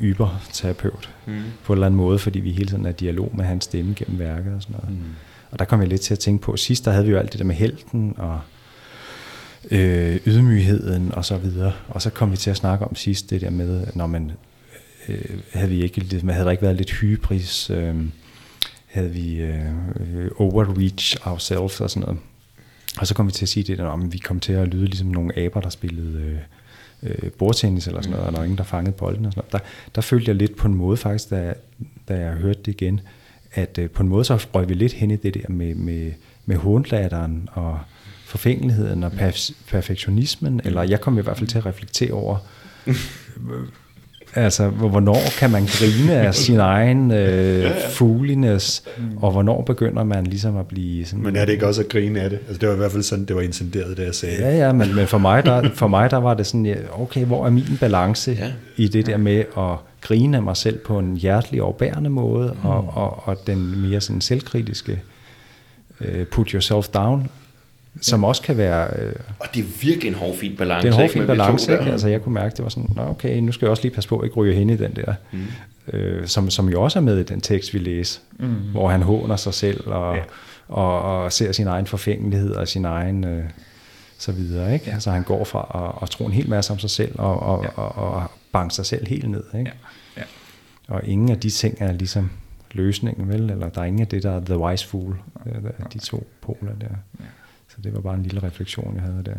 [0.00, 1.42] yberterapeut mm.
[1.64, 3.94] på en eller anden måde, fordi vi hele tiden er i dialog med hans stemme
[3.96, 4.98] gennem værket og sådan noget.
[4.98, 5.04] Mm.
[5.50, 7.32] Og der kom jeg lidt til at tænke på, sidst der havde vi jo alt
[7.32, 8.40] det der med helten og
[9.70, 11.72] øh, ydmygheden og så videre.
[11.88, 14.32] Og så kom vi til at snakke om sidst det der med, når man
[15.08, 17.94] øh, havde vi ikke, lidt- man havde der ikke været lidt hybris, øh,
[18.86, 19.64] havde vi øh,
[20.36, 22.18] overreach ourselves og sådan noget.
[23.00, 24.84] Og så kom vi til at sige det der, om vi kom til at lyde
[24.86, 26.38] ligesom nogle aber, der spillede øh,
[27.24, 29.52] øh, bordtennis eller sådan noget, og der var ingen, der fangede bolden og sådan noget.
[29.62, 31.54] Der, der følte jeg lidt på en måde faktisk, da,
[32.08, 33.00] da jeg hørte det igen,
[33.52, 36.12] at øh, på en måde så røg vi lidt hen i det der med, med,
[36.46, 37.78] med håndlatteren og
[38.30, 42.36] forfængeligheden og perf- perfektionismen, eller jeg kom i hvert fald til at reflektere over,
[44.34, 48.82] altså hvor- hvornår kan man grine af sin egen øh, fugliness,
[49.16, 51.22] og hvornår begynder man ligesom at blive sådan...
[51.24, 52.38] Men er det ikke også at grine af det?
[52.48, 54.42] Altså, det var i hvert fald sådan, det var intenderet, da jeg sagde det.
[54.42, 57.24] Ja, ja, men, men for, mig, der, for mig der var det sådan, ja, okay,
[57.24, 58.44] hvor er min balance Ja.
[58.46, 58.52] ja.
[58.76, 62.68] i det der med at grine af mig selv på en hjertelig overbærende måde, mm.
[62.68, 65.00] og, og, og den mere sådan selvkritiske
[66.00, 67.28] uh, put yourself down,
[68.00, 70.88] som også kan være, øh, Og det er virkelig en hårfin balance.
[70.88, 71.92] det er en ikke, hård fin med vi to balance, ikke?
[71.92, 74.08] Altså jeg kunne mærke, det var sådan, Nå, okay, nu skal jeg også lige passe
[74.08, 75.46] på, at jeg ikke ryger hen i den der, mm.
[75.92, 78.48] øh, som, som jo også er med i den tekst, vi læser, mm.
[78.48, 80.22] hvor han håner sig selv, og, ja.
[80.68, 83.44] og, og ser sin egen forfængelighed, og sin egen, øh,
[84.18, 84.86] så videre, ikke?
[84.86, 84.92] Ja.
[84.92, 87.64] Altså han går fra at, at tro en hel masse om sig selv, og, og,
[87.64, 87.68] ja.
[87.82, 89.72] og, og, banke sig selv helt ned, ikke?
[90.16, 90.20] Ja.
[90.20, 90.26] Ja.
[90.88, 92.30] Og ingen af de ting er ligesom
[92.72, 93.50] løsningen, vel?
[93.50, 95.52] Eller der er ingen af det, der er the wise fool, øh,
[95.92, 96.86] de to poler der.
[97.20, 97.24] Ja.
[97.80, 99.36] Så det var bare en lille refleksion, jeg havde der.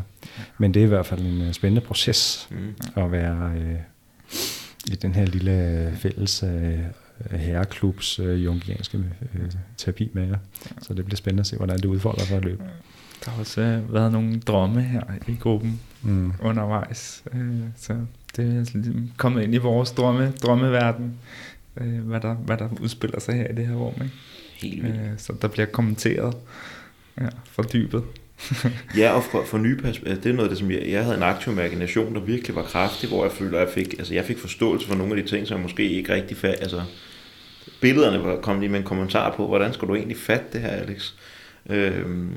[0.57, 2.73] Men det er i hvert fald en øh, spændende proces Mm.
[3.03, 3.75] at være øh,
[4.91, 6.79] i den her lille øh, fælles øh,
[7.31, 10.37] herreklubs øh, jungianske øh, terapi med jer.
[10.81, 12.65] Så det bliver spændende at se, hvordan det udfolder sig i løbet.
[13.25, 16.33] Der har også øh, været nogle drømme her i gruppen Mm.
[16.39, 17.23] undervejs.
[17.33, 17.93] Øh, så
[18.35, 21.13] det er ligesom kommet ind i vores drømme, drømmeverden,
[21.77, 23.93] øh, hvad, der, hvad der udspiller sig her i det her rum.
[23.93, 24.13] Ikke?
[24.53, 24.95] Helt vildt.
[25.01, 26.37] Øh, så der bliver kommenteret
[27.21, 28.03] ja, fordybet.
[28.97, 31.03] Ja, og for, for nye perspektiv, altså, det er noget af det, som jeg, jeg
[31.03, 34.13] havde en aktiv imagination, der virkelig var kraftig, hvor jeg føler, at jeg fik, altså
[34.13, 36.81] jeg fik forståelse for nogle af de ting, som jeg måske ikke rigtig fat, altså
[37.81, 40.69] billederne var kom lige med en kommentar på, hvordan skal du egentlig fatte det her,
[40.69, 41.13] Alex?
[41.69, 42.35] Øhm,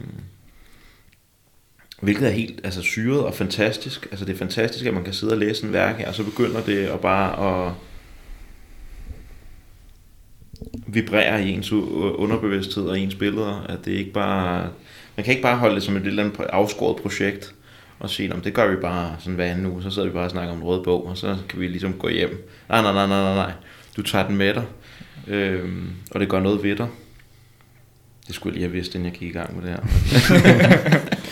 [2.00, 4.06] hvilket er helt altså, syret og fantastisk.
[4.10, 6.24] Altså det er fantastisk, at man kan sidde og læse en værk her, og så
[6.24, 7.72] begynder det at bare at
[10.86, 13.66] vibrere i ens underbevidsthed og ens billeder.
[13.68, 14.70] At det ikke bare...
[15.16, 17.54] Man kan ikke bare holde det som et lille andet afskåret projekt
[17.98, 20.24] og sige, om det gør vi bare sådan hver anden uge, så sidder vi bare
[20.24, 22.48] og snakker om en rød bog, og så kan vi ligesom gå hjem.
[22.68, 23.52] Nej, nej, nej, nej, nej, nej.
[23.96, 24.64] du tager den med dig,
[25.26, 26.88] øhm, og det gør noget ved dig.
[28.26, 30.98] Det skulle jeg lige have vidst, inden jeg gik i gang med det her.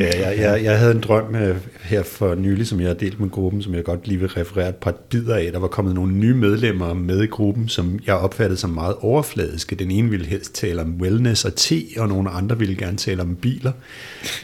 [0.00, 3.20] ja, jeg, jeg, jeg havde en drøm øh, her for nylig, som jeg har delt
[3.20, 5.52] med gruppen, som jeg godt lige vil referere et par bidder af.
[5.52, 9.76] Der var kommet nogle nye medlemmer med i gruppen, som jeg opfattede som meget overfladiske.
[9.76, 13.22] Den ene ville helst tale om wellness og te, og nogle andre ville gerne tale
[13.22, 13.72] om biler.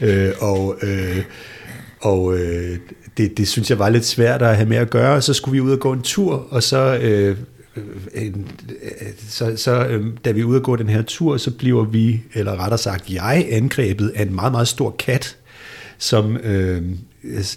[0.01, 1.23] øh, og øh,
[2.01, 2.77] og øh,
[3.17, 5.21] det, det synes jeg var lidt svært at have med at gøre.
[5.21, 6.99] Så skulle vi ud og gå en tur, og så...
[7.01, 7.37] Øh,
[7.75, 7.83] Øh,
[8.15, 8.33] øh,
[9.29, 12.23] så, så øhm, da vi er ude at gå den her tur, så bliver vi,
[12.33, 15.37] eller rettere sagt jeg, angrebet af en meget, meget stor kat,
[15.97, 16.81] som øh,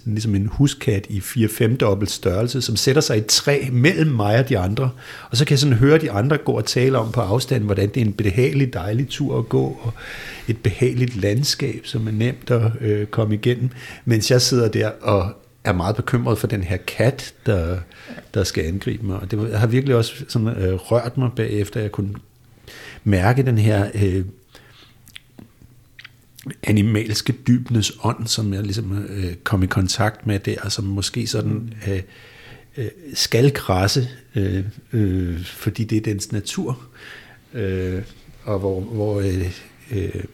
[0.05, 4.39] ligesom en huskat i 4-5 dobbelt størrelse, som sætter sig i et træ mellem mig
[4.39, 4.91] og de andre.
[5.31, 7.89] Og så kan jeg sådan høre de andre gå og tale om på afstand, hvordan
[7.89, 9.93] det er en behagelig, dejlig tur at gå, og
[10.49, 13.69] et behageligt landskab, som er nemt at øh, komme igennem,
[14.05, 15.33] mens jeg sidder der og
[15.65, 17.79] er meget bekymret for den her kat, der,
[18.35, 19.17] der skal angribe mig.
[19.17, 22.15] Og det har virkelig også sådan, øh, rørt mig bagefter, jeg kunne
[23.05, 24.25] mærke den her øh,
[26.63, 31.75] animalske dybnes ånd, som jeg ligesom øh, kom i kontakt med der, som måske sådan
[31.89, 32.03] øh,
[32.77, 36.81] øh, skal krasse, øh, øh, fordi det er dens natur.
[37.55, 38.03] Øh,
[38.45, 39.61] og hvor, hvor øh,
[39.91, 40.25] øh,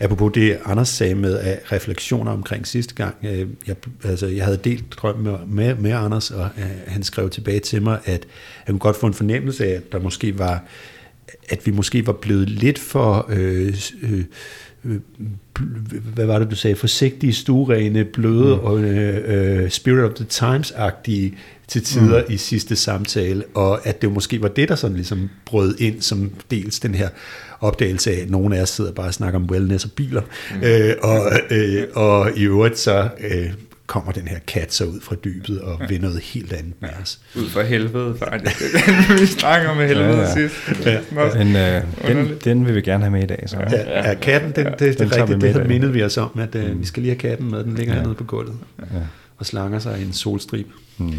[0.00, 4.60] apropos det, Anders sagde med af refleksioner omkring sidste gang, øh, jeg, altså, jeg havde
[4.64, 8.26] delt drøm med, med, med Anders, og øh, han skrev tilbage til mig, at
[8.64, 10.64] han kunne godt få en fornemmelse af, at der måske var,
[11.48, 14.24] at vi måske var blevet lidt for øh, øh,
[16.14, 18.64] hvad var det, du sagde, forsigtige, stuerene, bløde mm.
[18.64, 21.36] og uh, Spirit of the Times-agtige
[21.68, 22.34] til tider mm.
[22.34, 26.30] i sidste samtale, og at det måske var det, der sådan ligesom brød ind som
[26.50, 27.08] dels den her
[27.60, 30.22] opdagelse af, at nogle af os sidder bare og snakker om wellness og biler,
[30.54, 30.62] mm.
[30.62, 33.52] øh, og, øh, og i øvrigt så øh,
[33.86, 35.86] kommer den her kat så ud fra dybet og ja.
[35.86, 37.20] vil noget helt andet med os.
[37.36, 38.56] Ud for helvede, faktisk.
[39.20, 40.34] vi snakker om helvede ja, ja.
[40.34, 40.54] sidst.
[40.84, 41.00] Ja.
[41.32, 43.44] Den, øh, den, den vil vi gerne have med i dag.
[43.46, 43.56] Så.
[43.56, 46.30] Ja, ja, katten, den, det, det, den det, rigtigt, det havde mindet vi os om,
[46.38, 46.80] at øh, mm.
[46.80, 47.98] vi skal lige have katten med, den ligger ja.
[47.98, 48.98] hernede på gulvet ja.
[49.38, 50.66] og slanger sig i en solstrib.
[50.98, 51.12] Mm.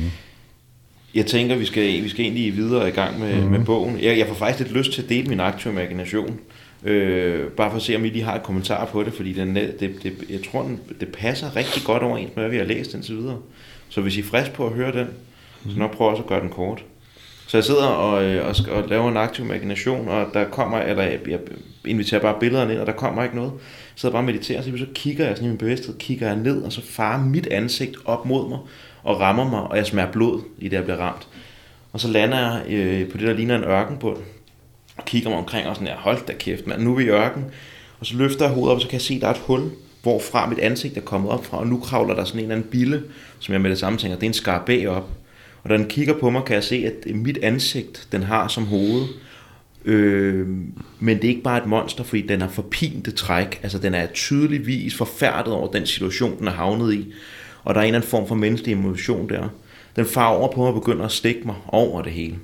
[1.16, 3.52] Jeg tænker, vi skal, vi skal egentlig videre i gang med, mm.
[3.52, 4.00] med bogen.
[4.02, 6.40] Jeg, jeg får faktisk lidt lyst til at dele min aktive imagination.
[6.84, 9.56] Øh, bare for at se, om I lige har et kommentar på det, fordi den,
[9.56, 12.94] det, det, jeg tror, den, det passer rigtig godt overens med, hvad vi har læst
[12.94, 13.38] indtil videre.
[13.90, 15.08] Så hvis I er frisk på at høre den,
[15.64, 15.72] mm.
[15.72, 16.84] så nok prøv også at gøre den kort.
[17.48, 21.04] Så jeg sidder og, øh, og, og laver en aktiv imagination, og der kommer, eller
[21.04, 21.40] jeg, jeg
[21.86, 23.52] inviterer bare billederne ind, og der kommer ikke noget.
[23.96, 26.36] Så sidder bare og mediterer, så, så kigger jeg sådan i min bevidsthed, kigger jeg
[26.36, 28.60] ned, og så farer mit ansigt op mod mig,
[29.06, 31.28] og rammer mig, og jeg smager blod i det, jeg bliver ramt.
[31.94, 34.18] Og så lander jeg øh, på det, der ligner en ørkenbund,
[34.98, 37.10] og kigger mig omkring og sådan, her, hold da kæft, mand, nu er vi i
[37.10, 37.46] ørken.
[38.00, 39.42] Og så løfter jeg hovedet op, og så kan jeg se, at der er et
[39.46, 42.56] hul, hvorfra mit ansigt er kommet op fra, og nu kravler der sådan en eller
[42.56, 43.04] anden bille,
[43.40, 45.10] som jeg med det samme tænker, det er en skarabæ op.
[45.64, 48.48] Og da den kigger på mig, kan jeg se, at øh, mit ansigt, den har
[48.48, 49.06] som hoved.
[49.86, 50.48] Øh,
[51.00, 53.60] men det er ikke bare et monster, fordi den har forpinte træk.
[53.64, 57.14] Altså den er tydeligvis forfærdet over den situation, den er havnet i.
[57.66, 59.50] Og der er en eller anden form for menneskelig emotion der.
[59.96, 62.36] Den far over på mig og begynder at stikke mig over det hele.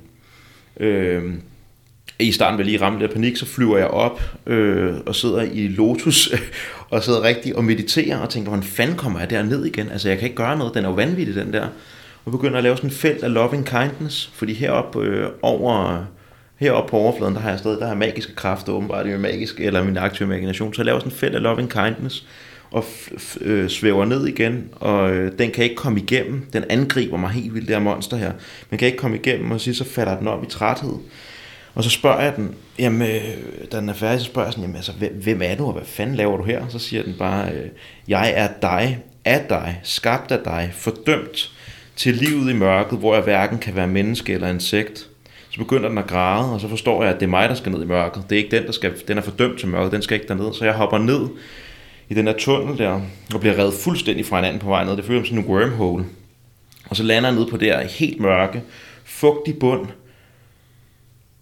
[0.80, 1.34] Øh,
[2.18, 5.42] i starten vil jeg lige ramme lidt panik, så flyver jeg op øh, og sidder
[5.42, 6.34] i Lotus
[6.90, 9.88] og sidder rigtig og mediterer og tænker, hvordan fanden kommer jeg der ned igen?
[9.88, 11.68] Altså jeg kan ikke gøre noget, den er jo vanvittig den der.
[12.24, 16.04] Og begynder at lave sådan et felt af loving kindness, fordi heroppe øh, over
[16.56, 19.60] heroppe på overfladen, der har jeg stadig, der har magiske kræfter åbenbart, det er magisk,
[19.60, 22.26] eller min aktive imagination, så jeg laver sådan en felt af loving kindness,
[22.72, 22.84] og
[23.40, 27.54] øh, svæver ned igen, og øh, den kan ikke komme igennem, den angriber mig helt
[27.54, 28.32] vildt, det her monster her,
[28.70, 30.94] men kan ikke komme igennem, og så falder den op i træthed,
[31.74, 33.22] og så spørger jeg den, jamen, øh,
[33.72, 34.92] da den er færdig, så spørger jeg sådan, jamen, altså,
[35.22, 36.68] hvem er du, og hvad fanden laver du her?
[36.68, 37.68] Så siger den bare, øh,
[38.08, 41.50] jeg er dig, af dig, skabt af dig, fordømt
[41.96, 45.08] til livet i mørket, hvor jeg hverken kan være menneske eller insekt.
[45.50, 47.72] Så begynder den at græde, og så forstår jeg, at det er mig, der skal
[47.72, 48.22] ned i mørket.
[48.30, 50.52] Det er ikke den, der skal, den er fordømt til mørket, den skal ikke derned.
[50.54, 51.28] Så jeg hopper ned
[52.08, 53.00] i den der tunnel der,
[53.34, 54.96] og bliver reddet fuldstændig fra hinanden på vej ned.
[54.96, 56.04] Det føles som sådan en wormhole.
[56.88, 58.62] Og så lander jeg ned på der i helt mørke,
[59.04, 59.86] fugtig bund,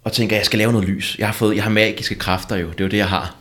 [0.04, 1.16] og tænker, jeg skal lave noget lys.
[1.18, 3.36] Jeg har, fået, jeg har magiske kræfter jo, det er jo det, jeg har.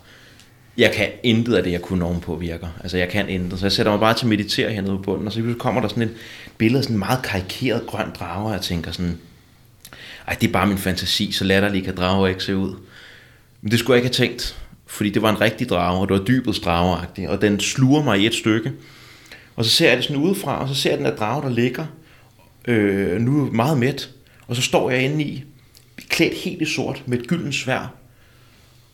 [0.78, 2.68] Jeg kan intet af det, jeg kunne ovenpå virker.
[2.82, 3.60] Altså, jeg kan intet.
[3.60, 5.88] Så jeg sætter mig bare til at meditere hernede på bunden, og så kommer der
[5.88, 6.16] sådan et
[6.58, 9.18] billede af sådan en meget karikeret grøn drage, og jeg tænker sådan,
[10.28, 12.76] ej, det er bare min fantasi, så latterlig kan drage ikke se ud.
[13.62, 16.18] Men det skulle jeg ikke have tænkt, fordi det var en rigtig drage, og det
[16.20, 18.72] var dybet drageagtigt, og den sluger mig i et stykke.
[19.56, 21.50] Og så ser jeg det sådan udefra, og så ser jeg den der drage, der
[21.50, 21.86] ligger,
[22.68, 24.10] øh, nu meget mæt,
[24.48, 25.44] og så står jeg inde i,
[26.10, 27.94] klædt helt i sort med et gyldent svær,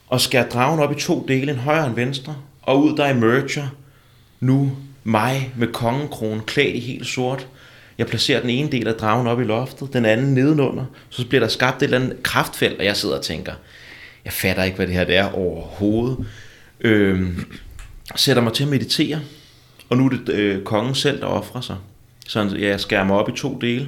[0.08, 3.10] og skærer dragen op i to dele, en højre og en venstre, og ud der
[3.10, 3.68] emerger
[4.40, 4.72] nu
[5.04, 7.48] mig med kongekrone klædt i helt sort,
[7.98, 10.86] Jeg placerer den ene del af dragen op i loftet, den anden nedenunder.
[11.10, 13.54] Så bliver der skabt et eller andet kraftfelt, og jeg sidder og tænker,
[14.26, 16.26] jeg fatter ikke, hvad det her det er overhovedet.
[16.82, 17.22] Øh,
[18.16, 19.20] sætter mig til at meditere,
[19.90, 21.76] og nu er det øh, kongen selv, der offrer sig.
[22.28, 23.88] Så jeg skærer mig op i to dele,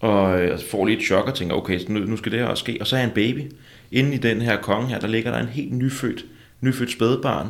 [0.00, 2.46] og øh, jeg får lige et chok og tænker, okay, nu, nu skal det her
[2.46, 2.76] også ske.
[2.80, 3.52] Og så er jeg en baby.
[3.92, 6.24] Inde i den her konge her, der ligger der en helt nyfødt,
[6.60, 7.48] nyfødt spædbarn,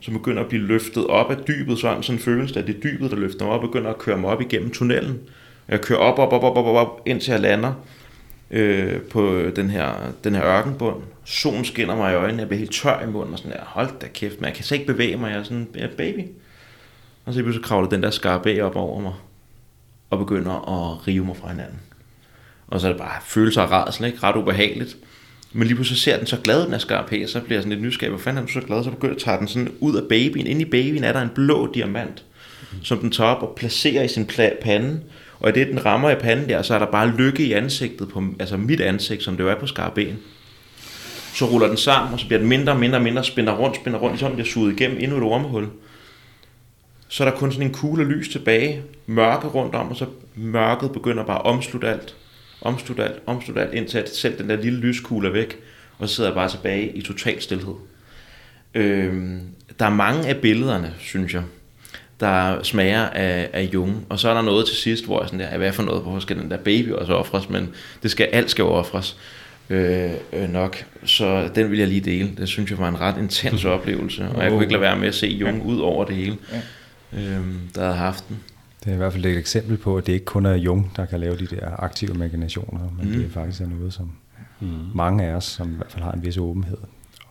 [0.00, 2.80] som begynder at blive løftet op af dybet, sådan, sådan føles det, at det er
[2.80, 5.20] dybet, der løfter mig op, og begynder at køre mig op igennem tunnelen.
[5.68, 7.72] Jeg kører op, op, op, op, op, op, op indtil jeg lander
[8.50, 9.92] øh, på den her,
[10.24, 11.02] den her ørkenbund.
[11.28, 13.90] Solen skinner mig i øjnene, jeg bliver helt tør i munden, og sådan der, hold
[14.00, 16.20] da kæft, men jeg kan så ikke bevæge mig, jeg er sådan, jeg er baby.
[17.24, 19.12] Og så pludselig kravler den der skarpe op over mig,
[20.10, 21.80] og begynder at rive mig fra hinanden.
[22.66, 24.18] Og så er det bare følelser af rædsel, ikke?
[24.22, 24.96] Ret ubehageligt.
[25.52, 27.82] Men lige pludselig ser den så glad, den er skarp så bliver jeg sådan lidt
[27.82, 30.08] nysgerrig, hvor fanden er du så glad, så begynder at tage den sådan ud af
[30.08, 30.46] babyen.
[30.46, 32.24] Inde i babyen er der en blå diamant,
[32.82, 34.30] som den tager op og placerer i sin
[34.62, 35.00] pande.
[35.40, 38.08] Og i det, den rammer i panden der, så er der bare lykke i ansigtet,
[38.08, 40.18] på, altså mit ansigt, som det jo er på skarpen.
[41.36, 43.76] Så ruller den sammen, og så bliver den mindre og mindre og mindre, spænder rundt,
[43.76, 45.68] spænder rundt, ligesom den bliver suget igennem endnu et ormehul.
[47.08, 50.92] Så er der kun sådan en kugle lys tilbage, mørke rundt om, og så mørket
[50.92, 52.14] begynder bare at omslutte alt
[52.66, 55.58] omslutte alt, omslutte alt, indtil at selv den der lille lyskugle er væk,
[55.98, 57.74] og så sidder jeg bare tilbage i total stillhed.
[58.74, 59.40] Øhm,
[59.78, 61.42] der er mange af billederne, synes jeg,
[62.20, 65.40] der smager af, af Jung, og så er der noget til sidst, hvor jeg sådan
[65.40, 68.50] der, hvad for noget, hvorfor skal den der baby også ofres, men det skal, alt
[68.50, 69.16] skal ofres
[69.70, 72.32] øh, øh, nok, så den vil jeg lige dele.
[72.36, 75.08] Det synes jeg var en ret intens oplevelse, og jeg kunne ikke lade være med
[75.08, 76.36] at se Jung ud over det hele,
[77.12, 78.38] øhm, der havde haft den.
[78.84, 81.06] Det er i hvert fald et eksempel på, at det ikke kun er Jung, der
[81.06, 83.12] kan lave de der aktive imaginationer, men mm.
[83.12, 84.10] det er faktisk er noget, som
[84.60, 84.68] mm.
[84.94, 86.78] mange af os, som i hvert fald har en vis åbenhed,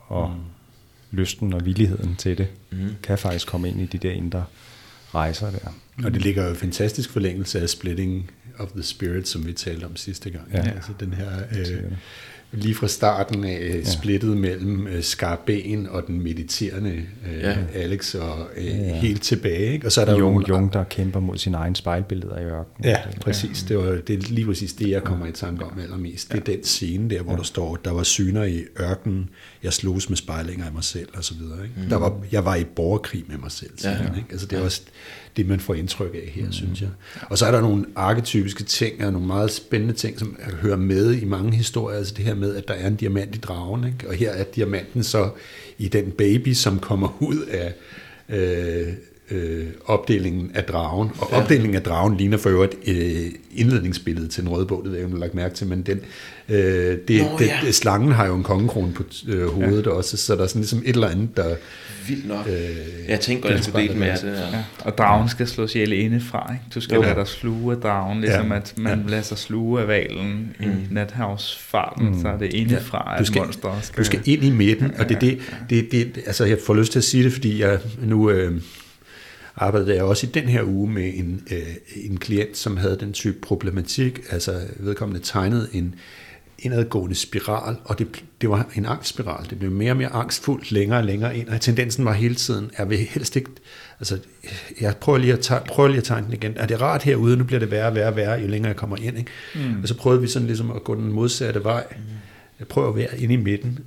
[0.07, 1.17] og mm.
[1.17, 2.89] lysten og villigheden til det, mm.
[3.03, 4.43] kan faktisk komme ind i de der indre
[5.15, 5.69] rejser der.
[6.05, 9.95] Og det ligger jo fantastisk forlængelse af Splitting of the Spirit, som vi talte om
[9.95, 10.51] sidste gang.
[10.53, 10.59] Ja.
[10.59, 11.29] Altså den her...
[11.57, 11.91] Øh,
[12.51, 13.83] lige fra starten af ja.
[13.83, 17.03] splittet mellem øh, Skarben og den mediterende
[17.33, 17.57] øh, ja.
[17.73, 18.95] Alex og øh, ja.
[18.95, 19.73] helt tilbage.
[19.73, 19.87] Ikke?
[19.87, 22.83] Og så er der Jung, nogle, Jung, der kæmper mod sine egne spejlbilleder i ørkenen.
[22.83, 23.63] Ja, præcis.
[23.63, 25.31] Det, var, det er lige præcis det, jeg kommer ja.
[25.31, 26.31] i tanke om allermest.
[26.31, 27.37] Det er den scene der, hvor ja.
[27.37, 29.29] der står, der var syner i ørkenen,
[29.65, 31.63] jeg slogs med spejlinger af mig selv og så videre.
[31.63, 31.75] Ikke?
[31.77, 31.89] Mm.
[31.89, 33.71] Der var, jeg var i borgerkrig med mig selv.
[33.83, 33.89] Ja.
[33.89, 34.27] Han, ikke?
[34.31, 34.81] Altså, det er også
[35.37, 36.51] det, man får indtryk af her, mm.
[36.51, 36.89] synes jeg.
[37.21, 41.13] Og så er der nogle arketypiske ting, og nogle meget spændende ting, som hører med
[41.13, 41.97] i mange historier.
[41.97, 44.07] Altså det her med, at der er en diamant i dragen, ikke?
[44.07, 45.29] og her er diamanten så
[45.77, 47.73] i den baby, som kommer ud af...
[48.29, 48.93] Øh,
[49.31, 51.09] øh, opdelingen af dragen.
[51.19, 51.41] Og ja.
[51.41, 55.05] opdelingen af dragen ligner for øvrigt øh, indledningsbilledet til en rød bog, det ved jeg,
[55.05, 55.99] om du lagt mærke til, men den,
[56.49, 56.57] øh,
[57.07, 57.71] det, Nå, det, ja.
[57.71, 59.91] slangen har jo en kongekrone på øh, hovedet ja.
[59.91, 61.55] også, så der er sådan ligesom et eller andet, der...
[62.07, 62.47] Vildt nok.
[62.47, 62.55] Øh,
[63.07, 64.23] jeg tænker godt, jeg skulle dele med det.
[64.23, 64.63] Ja.
[64.79, 66.63] Og dragen skal slås ihjel indefra, ikke?
[66.75, 67.01] Du skal jo.
[67.01, 68.55] lade dig sluge af dragen, ligesom ja.
[68.55, 69.09] at man ja.
[69.09, 70.65] lader sig sluge af valen mm.
[70.65, 72.21] i nathavsfarten, mm.
[72.21, 73.19] så er det indefra, ja.
[73.19, 73.99] du skal, at monster skal...
[73.99, 76.99] Du skal ind i midten, og det, det, det, det, altså jeg får lyst til
[76.99, 78.29] at sige det, fordi jeg nu...
[78.29, 78.61] Øh,
[79.55, 83.13] arbejdede jeg også i den her uge med en, øh, en klient, som havde den
[83.13, 85.95] type problematik, altså vedkommende tegnede en
[86.59, 89.49] indadgående spiral, og det, det var en angstspiral.
[89.49, 92.71] Det blev mere og mere angstfuldt længere og længere ind, og tendensen var hele tiden,
[92.77, 93.49] jeg vil helst ikke,
[93.99, 94.19] altså
[94.81, 96.53] jeg prøver lige at, tage, prøver lige at tegne den igen.
[96.55, 97.37] Er det rart herude?
[97.37, 99.17] Nu bliver det værre og værre og værre, jo længere jeg kommer ind.
[99.17, 99.31] Ikke?
[99.55, 99.81] Mm.
[99.81, 101.83] Og så prøvede vi sådan ligesom at gå den modsatte vej.
[101.91, 102.03] Mm.
[102.59, 103.79] Jeg prøver at være inde i midten,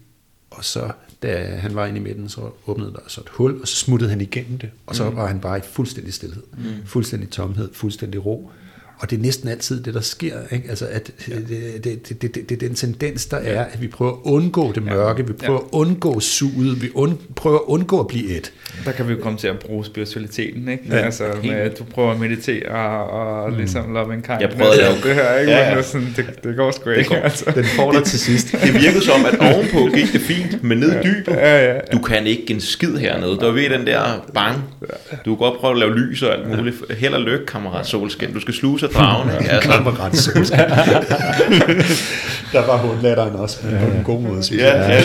[0.51, 0.91] og så
[1.23, 4.11] da han var inde i midten, så åbnede der så et hul, og så smuttede
[4.11, 5.17] han igennem det, og så mm.
[5.17, 6.87] var han bare i fuldstændig stillhed, mm.
[6.87, 8.51] fuldstændig tomhed, fuldstændig ro.
[8.99, 10.35] Og det er næsten altid det, der sker.
[10.53, 10.69] Ikke?
[10.69, 11.35] Altså, at ja.
[11.35, 14.73] det, det, det, det, det er den tendens, der er, at vi prøver at undgå
[14.73, 15.65] det mørke, vi prøver ja.
[15.65, 18.53] at undgå suget, vi und, prøver at undgå at blive et.
[18.85, 20.85] Der kan vi jo komme til at bruge spiritualiteten, ikke?
[20.91, 20.97] Ja.
[20.97, 22.69] Altså, med, at du prøver at meditere
[23.09, 23.57] og mm.
[23.57, 24.41] ligesom love and kind.
[24.41, 25.09] Jeg prøvede jo.
[25.09, 25.53] Det her, ikke?
[25.53, 25.83] Ja, ja.
[25.83, 27.11] Sådan, det, det går sgu ikke.
[27.11, 27.53] Det altså.
[27.55, 28.53] Den får dig til sidst.
[28.53, 31.81] Det virkede som, at ovenpå gik det fint, men ned i dybet, ja, ja, ja.
[31.93, 33.37] du kan ikke en skid hernede.
[33.37, 34.63] Der er ved den der bang.
[35.25, 36.77] Du kan godt prøve at lave lys og alt muligt.
[36.99, 38.33] Held og lykke, kammerat solskin.
[38.33, 39.31] Du skal sluge sig dragen.
[39.41, 39.53] Ikke?
[39.53, 40.23] Altså.
[40.23, 40.59] Solskin.
[42.53, 44.43] der var hundlatteren også, men på en god måde.
[44.53, 45.01] Ja, ja, ja.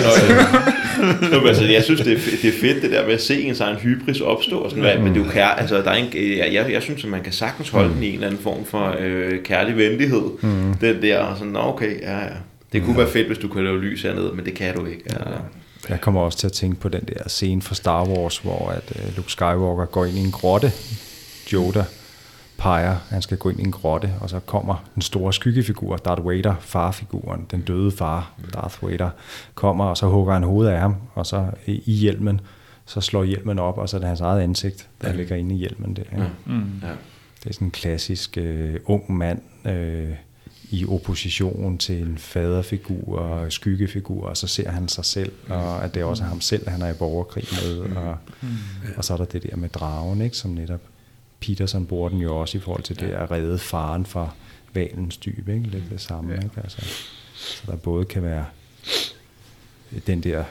[1.32, 3.60] Nå, altså, jeg synes, det er, det er fedt, det der med at se ens
[3.60, 5.04] egen hybris opstå, og sådan, mm.
[5.04, 7.70] men jo kær, altså, der er en, jeg, jeg, jeg synes, at man kan sagtens
[7.70, 7.94] holde mm.
[7.94, 10.24] den i en eller anden form for øh, kærlig venlighed.
[10.42, 10.74] Mm.
[10.82, 12.28] Den der, sådan, okay, ja, ja.
[12.74, 12.98] Det kunne mm.
[12.98, 15.04] være fedt, hvis du kunne lave lys hernede, men det kan du ikke.
[15.10, 15.18] Ja.
[15.90, 18.96] Jeg kommer også til at tænke på den der scene fra Star Wars, hvor at
[18.96, 20.72] uh, Luke Skywalker går ind i en grotte.
[21.54, 21.84] Yoda
[22.64, 26.28] peger, han skal gå ind i en grotte, og så kommer den store skyggefigur, Darth
[26.28, 29.10] Vader, farfiguren, den døde far, Darth Vader,
[29.56, 32.42] kommer, og så hugger han hovedet af ham, og så i hjelmen,
[32.86, 35.16] så slår hjelmen op, og så er det hans eget ansigt, der ja.
[35.16, 36.04] ligger inde i hjelmen der.
[36.12, 36.26] Ja.
[36.46, 36.72] Mm.
[36.82, 36.88] Ja.
[37.44, 40.10] det er sådan en klassisk øh, ung mand øh,
[40.70, 45.94] i opposition til en faderfigur og skyggefigur, og så ser han sig selv, og at
[45.94, 48.18] det er også ham selv, han er i borgerkrig med, og,
[48.98, 50.82] og så er der det der med dragen, ikke, som netop
[51.44, 54.30] Peterson bruger den jo også i forhold til det at redde faren fra
[54.74, 55.68] valens dyb, ikke?
[55.68, 56.34] lidt det samme.
[56.34, 56.50] Ikke?
[56.64, 56.82] Altså,
[57.34, 58.46] så der både kan være
[60.08, 60.44] den der,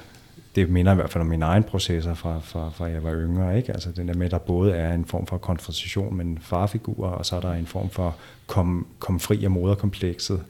[0.55, 3.57] det minder i hvert fald om min egen processer fra, fra, fra jeg var yngre,
[3.57, 3.73] ikke?
[3.73, 7.27] altså den der med, der både er en form for konfrontation med en farfigur, og
[7.27, 8.17] så er der en form for
[8.47, 10.43] kom, kom fri af moderkomplekset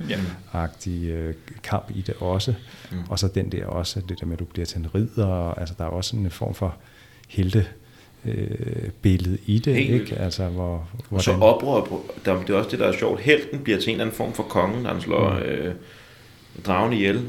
[0.53, 2.55] agtig øh, kamp i det også,
[2.90, 2.99] mm.
[3.11, 5.74] og så den der også, det der med, at du bliver til en ridder, altså
[5.78, 6.74] der er også en form for
[7.28, 7.66] helte
[8.24, 10.16] øh, billede i det, Helt ikke?
[10.18, 13.20] Altså, hvor, Og hvordan, så oprør, der, det er også det, der er sjovt.
[13.20, 15.38] Helten bliver til en eller anden form for kongen, når han slår Mm.
[15.38, 15.74] øh,
[16.66, 17.22] dragen ihjel.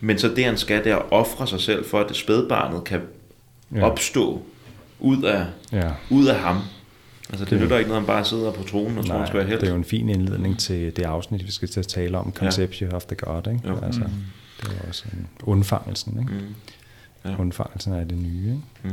[0.00, 2.84] Men så det, han skal, det er at ofre sig selv, for at det spædbarnet
[2.84, 3.00] kan
[3.74, 3.84] Ja.
[3.90, 4.42] opstå
[5.00, 5.90] ud af, ja.
[6.10, 6.56] ud af ham.
[7.30, 9.48] Altså, det nytter ikke noget, han bare sidder på tronen og tror, han skal være
[9.48, 9.60] helt.
[9.60, 12.32] det er jo en fin indledning til det afsnit, vi skal til at tale om,
[12.32, 13.68] Conception of the God, ikke?
[13.68, 13.78] Jo.
[13.82, 14.00] Altså,
[14.60, 16.32] det er også en undfangelsen, ikke?
[16.32, 16.54] Mm.
[17.30, 17.36] Ja.
[17.38, 18.60] Undfangelsen af det nye, ikke?
[18.84, 18.90] Mm.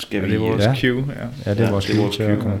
[0.00, 0.26] Skal vi...
[0.30, 0.74] det er vores Ja.
[0.80, 1.26] cue, ja.
[1.46, 2.58] Ja, det er Ja, vores det er cue vores til at komme i